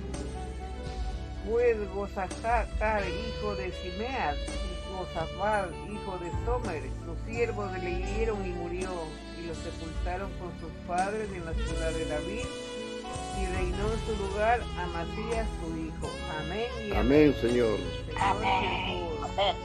Pues 1.49 1.77
Gozajar, 1.93 3.03
hijo 3.05 3.55
de 3.55 3.71
Simead, 3.71 4.35
y 4.35 4.93
Gozafar, 4.93 5.69
hijo 5.91 6.17
de 6.19 6.31
Somer, 6.45 6.83
los 7.05 7.17
siervos 7.27 7.71
le 7.83 7.91
hirieron 7.91 8.45
y 8.45 8.53
murió, 8.53 8.89
y 9.37 9.47
lo 9.47 9.55
sepultaron 9.55 10.31
con 10.39 10.51
sus 10.59 10.71
padres 10.87 11.29
en 11.33 11.43
la 11.43 11.53
ciudad 11.53 11.91
de 11.91 12.05
David, 12.05 12.45
y 13.39 13.45
reinó 13.57 13.91
en 13.91 13.99
su 14.05 14.15
lugar 14.23 14.61
Amasías 14.79 15.47
su 15.59 15.77
hijo. 15.77 16.09
Amén 16.39 16.69
y 16.87 16.93
Amén, 16.93 17.35
Señor. 17.41 17.77
Señor 17.77 18.21
Amén. 18.21 18.69
Jesús, 18.85 19.29
Amén. 19.29 19.55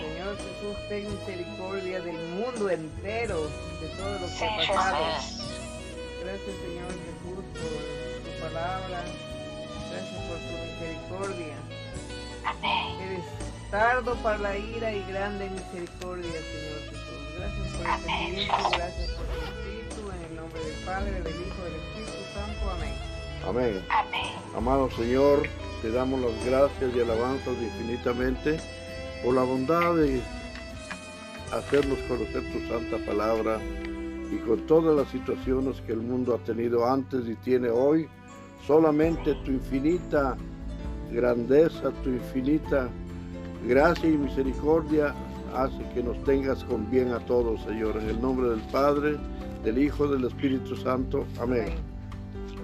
Señor 0.00 0.36
Jesús, 0.36 0.88
ten 0.88 1.10
misericordia 1.10 2.00
del 2.00 2.16
mundo 2.30 2.70
entero, 2.70 3.48
de 3.80 3.88
todo 3.98 4.12
lo 4.18 4.26
que 4.26 4.44
ha 4.44 4.56
pasado. 4.56 5.04
Gracias, 6.22 6.56
Señor 6.64 6.88
Jesús, 6.88 7.44
por 7.52 7.72
tu 8.24 8.40
palabra. 8.40 9.04
Gracias 9.90 10.20
por 10.28 10.38
tu 10.38 10.52
misericordia. 10.64 11.56
Amém. 12.44 13.00
Eres 13.02 13.24
tardo 13.70 14.14
para 14.22 14.38
la 14.38 14.56
ira 14.56 14.92
y 14.92 15.02
grande 15.10 15.50
misericordia, 15.50 16.30
Señor 16.30 16.80
Jesús. 16.88 17.20
Gracias 17.36 17.66
por 17.76 17.86
este 17.86 18.12
Amén. 18.12 18.34
tiempo, 18.34 18.70
gracias 18.72 19.10
por 19.10 19.26
tu 19.26 19.40
Espíritu, 19.44 20.10
en 20.12 20.30
el 20.30 20.36
nombre 20.36 20.60
del 20.64 20.84
Padre, 20.84 21.10
del 21.10 21.34
Hijo, 21.34 21.62
del 21.64 21.74
Espíritu 21.74 22.20
Santo. 22.34 22.70
Amén. 22.70 22.94
Amén. 23.46 23.84
Amém. 23.90 24.56
Amado 24.56 24.90
Señor, 24.92 25.48
te 25.82 25.90
damos 25.90 26.20
las 26.20 26.44
gracias 26.44 26.94
y 26.94 27.00
alabanzas 27.00 27.54
infinitamente 27.60 28.58
por 29.24 29.34
la 29.34 29.42
bondad 29.42 29.94
de 29.94 30.20
hacernos 31.52 31.98
conocer 32.00 32.42
tu 32.52 32.68
santa 32.68 32.98
palabra 33.06 33.60
y 34.30 34.36
con 34.46 34.66
todas 34.66 34.96
las 34.96 35.08
situaciones 35.08 35.80
que 35.82 35.92
el 35.92 36.00
mundo 36.00 36.34
ha 36.34 36.38
tenido 36.44 36.86
antes 36.86 37.26
y 37.26 37.34
tiene 37.36 37.68
hoy, 37.70 38.08
solamente 38.66 39.34
tu 39.44 39.52
infinita 39.52 40.36
grandeza, 41.10 41.90
tu 42.02 42.10
infinita 42.10 42.88
gracia 43.66 44.08
y 44.08 44.16
misericordia 44.16 45.14
hace 45.54 45.82
que 45.94 46.02
nos 46.02 46.22
tengas 46.24 46.62
con 46.64 46.88
bien 46.90 47.12
a 47.12 47.18
todos, 47.20 47.60
Señor, 47.62 47.96
en 47.96 48.08
el 48.08 48.20
nombre 48.20 48.50
del 48.50 48.60
Padre, 48.70 49.16
del 49.64 49.78
Hijo, 49.78 50.06
del 50.06 50.24
Espíritu 50.24 50.76
Santo. 50.76 51.26
Amén. 51.40 51.74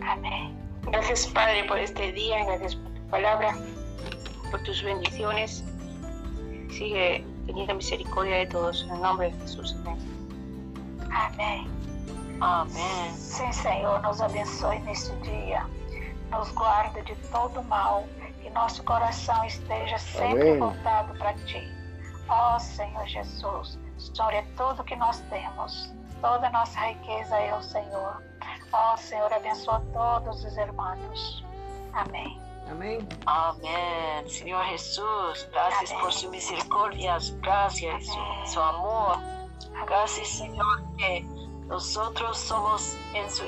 Amém. 0.02 0.54
Gracias 0.84 1.26
Padre 1.26 1.64
por 1.64 1.78
este 1.78 2.12
día, 2.12 2.44
gracias 2.44 2.76
por 2.76 2.92
tu 2.92 3.02
palabra, 3.10 3.56
por 4.50 4.62
tus 4.62 4.82
bendiciones. 4.82 5.64
Sigue 6.70 7.24
teniendo 7.46 7.74
misericordia 7.74 8.36
de 8.36 8.46
todos 8.46 8.84
en 8.84 8.94
el 8.94 9.02
nombre 9.02 9.32
de 9.32 9.38
Jesús. 9.40 9.76
Amén. 9.80 9.96
Amém. 11.10 11.66
Amén. 12.40 13.16
Sim, 13.16 13.50
Senhor, 13.52 14.00
nos 14.02 14.20
abençoe 14.20 14.78
neste 14.80 15.14
dia. 15.22 15.66
Nos 16.30 16.50
guarda 16.52 17.02
de 17.02 17.14
todo 17.30 17.62
mal. 17.64 18.04
Que 18.42 18.50
nosso 18.50 18.82
coração 18.84 19.44
esteja 19.44 19.98
sempre 19.98 20.50
Amém. 20.50 20.58
voltado 20.58 21.16
para 21.18 21.34
Ti. 21.34 21.72
Ó 22.28 22.58
Senhor 22.58 23.06
Jesus, 23.06 23.78
o 23.96 24.00
Senhor 24.00 24.32
é 24.34 24.42
tudo 24.56 24.84
que 24.84 24.96
nós 24.96 25.20
temos. 25.30 25.94
Toda 26.20 26.50
nossa 26.50 26.80
riqueza 26.80 27.36
é 27.36 27.54
o 27.54 27.62
Senhor. 27.62 28.22
Ó 28.72 28.96
Senhor, 28.96 29.32
abençoa 29.32 29.82
todos 29.92 30.44
os 30.44 30.56
irmãos. 30.56 31.44
Amém. 31.92 32.40
Amén. 32.68 33.06
Amén. 33.26 34.28
Señor 34.28 34.64
Jesús, 34.64 35.48
gracias 35.52 35.92
por 36.00 36.12
su 36.12 36.28
misericordia, 36.30 37.20
su 37.20 37.38
gracia 37.38 37.96
y 37.96 38.04
su, 38.04 38.18
su 38.46 38.60
amor. 38.60 39.18
Gracias, 39.86 40.28
Señor, 40.28 40.82
que 40.98 41.22
nosotros 41.68 42.38
somos 42.38 42.96
en 43.14 43.30
su, 43.30 43.44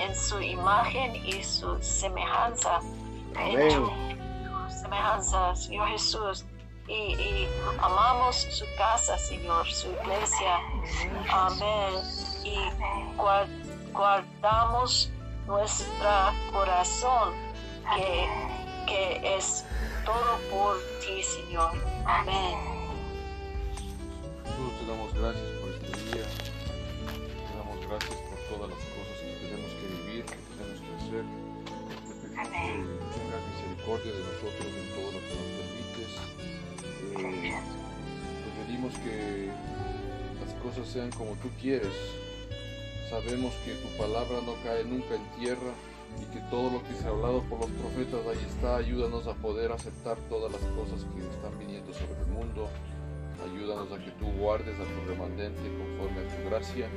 en 0.00 0.14
su 0.16 0.40
imagen 0.40 1.14
y 1.26 1.42
su 1.42 1.80
semejanza. 1.82 2.76
Amén. 3.36 3.60
En 3.60 3.70
tu 3.70 3.90
semejanza, 4.82 5.54
Señor 5.54 5.88
Jesús. 5.88 6.44
Y, 6.88 7.14
y 7.14 7.48
amamos 7.80 8.36
su 8.50 8.64
casa, 8.76 9.16
Señor, 9.18 9.64
su 9.70 9.88
iglesia. 9.92 10.58
Amén. 11.30 11.94
Y 12.42 12.56
guar- 13.16 13.48
guardamos 13.92 15.10
nuestro 15.46 16.10
corazón, 16.52 17.32
que, 17.94 18.28
que 18.88 19.36
es 19.36 19.64
todo 20.04 20.38
por 20.50 20.76
ti, 21.00 21.22
Señor. 21.22 21.70
Amén. 22.06 22.58
Jesús, 24.44 24.72
te 24.80 24.86
damos 24.86 25.14
gracias 25.14 25.46
por 25.60 25.68
este 25.70 26.16
día. 26.16 26.26
Te 27.90 27.96
gracias 27.96 28.20
por 28.22 28.38
todas 28.46 28.70
las 28.70 28.78
cosas 28.94 29.18
que 29.18 29.34
tenemos 29.50 29.72
que 29.74 29.86
vivir, 29.90 30.22
que 30.22 30.38
tenemos 30.54 30.78
que 30.78 30.92
hacer. 30.94 31.24
Te 31.26 32.46
pedimos 32.46 32.86
que 32.86 33.18
tengas 33.18 33.42
misericordia 33.50 34.12
de 34.14 34.22
nosotros 34.30 34.70
en 34.78 34.86
todo 34.94 35.08
lo 35.10 35.18
que 35.26 35.34
nos 35.34 35.50
permites. 35.58 36.12
Eh, 37.18 37.58
te 38.46 38.50
pedimos 38.62 38.94
que 38.94 39.50
las 40.38 40.54
cosas 40.62 40.86
sean 40.86 41.10
como 41.18 41.34
tú 41.42 41.50
quieres. 41.60 41.90
Sabemos 43.10 43.52
que 43.66 43.74
tu 43.74 43.88
palabra 43.98 44.38
no 44.46 44.54
cae 44.62 44.84
nunca 44.84 45.16
en 45.16 45.26
tierra 45.42 45.74
y 46.14 46.30
que 46.30 46.38
todo 46.46 46.70
lo 46.70 46.86
que 46.86 46.94
se 46.94 47.06
ha 47.06 47.10
hablado 47.10 47.42
por 47.50 47.58
los 47.58 47.70
profetas 47.74 48.22
ahí 48.22 48.46
está. 48.54 48.76
Ayúdanos 48.76 49.26
a 49.26 49.34
poder 49.34 49.72
aceptar 49.72 50.16
todas 50.30 50.52
las 50.52 50.62
cosas 50.78 51.02
que 51.10 51.26
están 51.26 51.58
viniendo 51.58 51.92
sobre 51.92 52.22
el 52.22 52.30
mundo. 52.30 52.70
Ayúdanos 53.42 53.90
a 53.90 53.98
que 53.98 54.12
tú 54.12 54.30
guardes 54.38 54.78
a 54.78 54.86
tu 54.86 55.10
remanente 55.10 55.66
conforme 55.74 56.20
a 56.22 56.28
tu 56.28 56.48
gracia, 56.48 56.88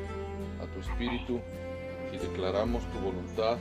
a 0.61 0.65
tu 0.73 0.79
espíritu, 0.79 1.39
y 2.11 2.17
declaramos 2.17 2.83
tu 2.91 2.99
voluntad. 2.99 3.57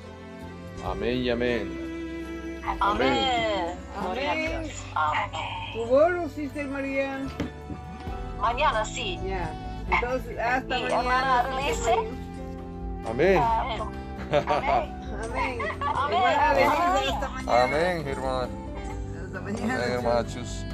Amén 0.85 1.19
y 1.19 1.31
amén. 1.31 2.63
Amén. 2.81 3.77
Amén. 3.97 4.71
¿Tu 5.73 5.85
bolo, 5.87 6.29
Sister 6.29 6.67
María? 6.67 7.21
Mañana 8.41 8.85
sí. 8.85 9.19
Ya. 9.27 9.53
Entonces, 9.91 10.39
hasta 10.39 10.79
Y 10.79 10.83
mañana. 10.83 11.41
Amén. 11.41 11.75
Amén. 13.09 13.43
Amén. 14.33 15.03
Amén. 15.31 15.61
Hermana 16.13 16.55
Denise, 16.55 17.15
hasta 17.15 17.29
mañana. 17.29 17.63
Amén, 17.65 18.09
hermana. 18.09 18.49
Hasta 19.25 19.41
mañana. 19.41 19.75
Amén, 19.75 19.93
hermana 19.93 20.27
Chus. 20.27 20.65